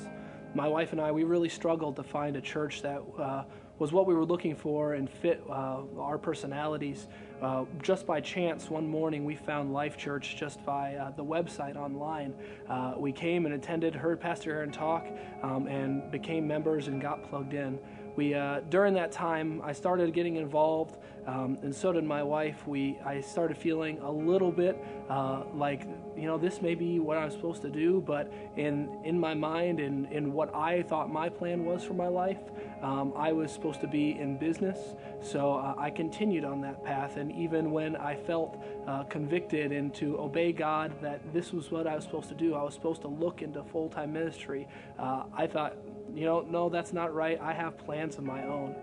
[0.56, 3.44] my wife and I, we really struggled to find a church that uh,
[3.78, 7.08] was what we were looking for and fit uh, our personalities.
[7.40, 11.76] Uh, just by chance, one morning we found Life Church just by uh, the website
[11.76, 12.34] online.
[12.68, 15.08] Uh, we came and attended, heard Pastor Aaron talk,
[15.44, 17.78] um, and became members and got plugged in.
[18.16, 22.68] We, uh, during that time, I started getting involved, um, and so did my wife.
[22.68, 25.84] We, I started feeling a little bit uh, like,
[26.18, 29.80] you know, this may be what I'm supposed to do, but in, in my mind
[29.80, 32.40] and in, in what I thought my plan was for my life,
[32.82, 34.96] um, I was supposed to be in business.
[35.22, 39.94] So uh, I continued on that path, and even when I felt uh, convicted and
[39.96, 43.02] to obey God that this was what I was supposed to do, I was supposed
[43.02, 45.76] to look into full time ministry, uh, I thought,
[46.16, 47.40] you know, no, that's not right.
[47.42, 48.76] I have plans of my own.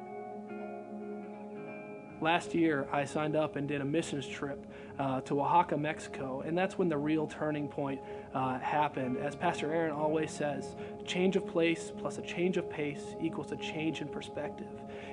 [2.20, 4.64] Last year, I signed up and did a missions trip
[4.98, 8.00] uh, to Oaxaca, Mexico, and that's when the real turning point
[8.32, 9.18] uh, happened.
[9.18, 13.56] As Pastor Aaron always says, change of place plus a change of pace equals a
[13.56, 14.68] change in perspective.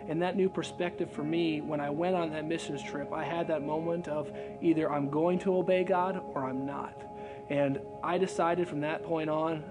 [0.08, 3.50] And that new perspective for me, when I went on that missions trip, I had
[3.50, 7.04] that moment of either I'm going to obey God or I'm not.
[7.50, 9.64] And I decided from that point on,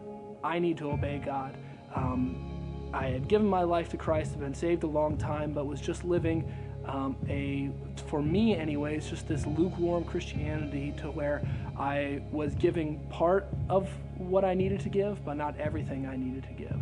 [0.45, 1.57] I need to obey God.
[1.95, 5.67] Um, I had given my life to Christ, had been saved a long time, but
[5.67, 6.51] was just living
[6.85, 7.71] um, a,
[8.07, 11.43] for me anyways, just this lukewarm Christianity to where
[11.79, 13.89] I was giving part of
[14.19, 16.77] what I needed to give, but not everything I needed to give.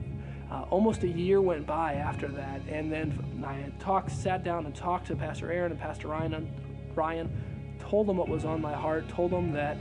[0.51, 4.67] Uh, almost a year went by after that, and then I had talked, sat down
[4.67, 6.51] and talked to Pastor Aaron and Pastor Ryan,
[6.95, 7.31] Ryan,
[7.79, 9.77] told them what was on my heart, told them that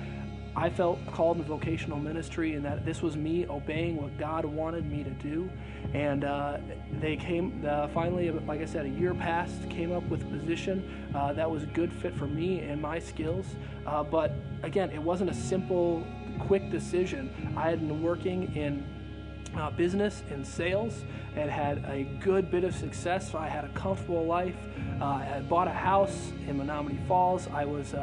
[0.60, 4.86] I felt called in vocational ministry and that this was me obeying what God wanted
[4.91, 5.49] me to do.
[5.93, 6.57] And uh,
[6.99, 10.84] they came, uh, finally, like I said, a year passed, came up with a position
[11.16, 13.45] uh, that was a good fit for me and my skills.
[13.88, 16.05] Uh, but again, it wasn't a simple,
[16.39, 17.53] quick decision.
[17.55, 18.86] I had been working in
[19.55, 21.05] uh, business and sales
[21.38, 23.34] and had a good bit of success.
[23.34, 24.57] I had a comfortable life.
[24.99, 27.47] Uh, I had bought a house in Menomonee Falls.
[27.53, 27.93] I was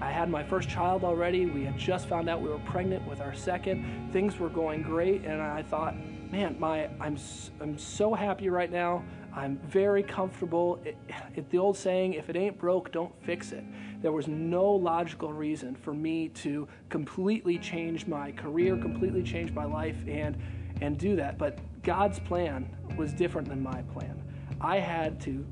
[0.00, 1.46] I had my first child already.
[1.46, 4.10] We had just found out we were pregnant with our second.
[4.12, 5.94] Things were going great, and I thought,
[6.30, 7.16] man, my I'm
[7.60, 9.02] I'm so happy right now.
[9.32, 10.80] I'm very comfortable.
[10.84, 10.96] It,
[11.34, 13.64] it, the old saying, if it ain't broke, don't fix it.
[14.00, 19.64] There was no logical reason for me to completely change my career, completely change my
[19.64, 20.36] life, and
[20.82, 21.38] and do that.
[21.38, 24.22] But God's plan was different than my plan.
[24.60, 25.44] I had to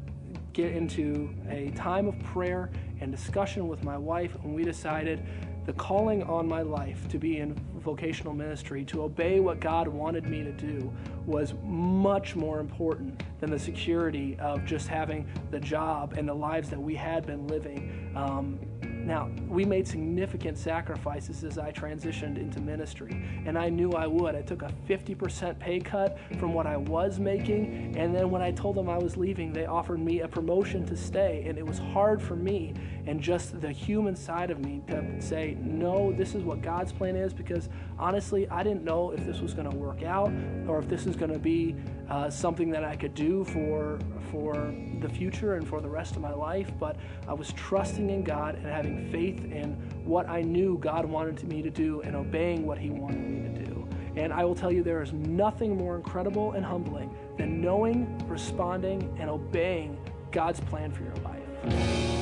[0.53, 2.71] get into a time of prayer
[3.05, 5.23] and discussion with my wife, and we decided
[5.67, 10.25] the calling on my life to be in vocational ministry, to obey what God wanted
[10.25, 10.93] me to do,
[11.27, 16.69] was much more important than the security of just having the job and the lives
[16.71, 18.11] that we had been living.
[18.17, 18.59] Um,
[19.07, 24.35] now, we made significant sacrifices as I transitioned into ministry, and I knew I would.
[24.35, 28.51] I took a 50% pay cut from what I was making, and then when I
[28.51, 31.79] told them I was leaving, they offered me a promotion to stay, and it was
[31.79, 32.73] hard for me
[33.07, 37.17] and just the human side of me to say, no, this is what God's plan
[37.17, 37.69] is, because
[38.05, 40.31] honestly, I didn't know if this was going to work out
[40.69, 41.75] or if this is going to be
[42.11, 43.99] uh, something that I could do for
[44.31, 46.71] for the future and for the rest of my life.
[46.79, 46.97] But
[47.27, 49.73] I was trusting in God and having faith in
[50.05, 53.65] what I knew God wanted me to do and obeying what He wanted me to
[53.65, 53.89] do.
[54.17, 59.17] And I will tell you, there is nothing more incredible and humbling than knowing, responding,
[59.19, 59.99] and obeying
[60.31, 62.14] God's plan for your life.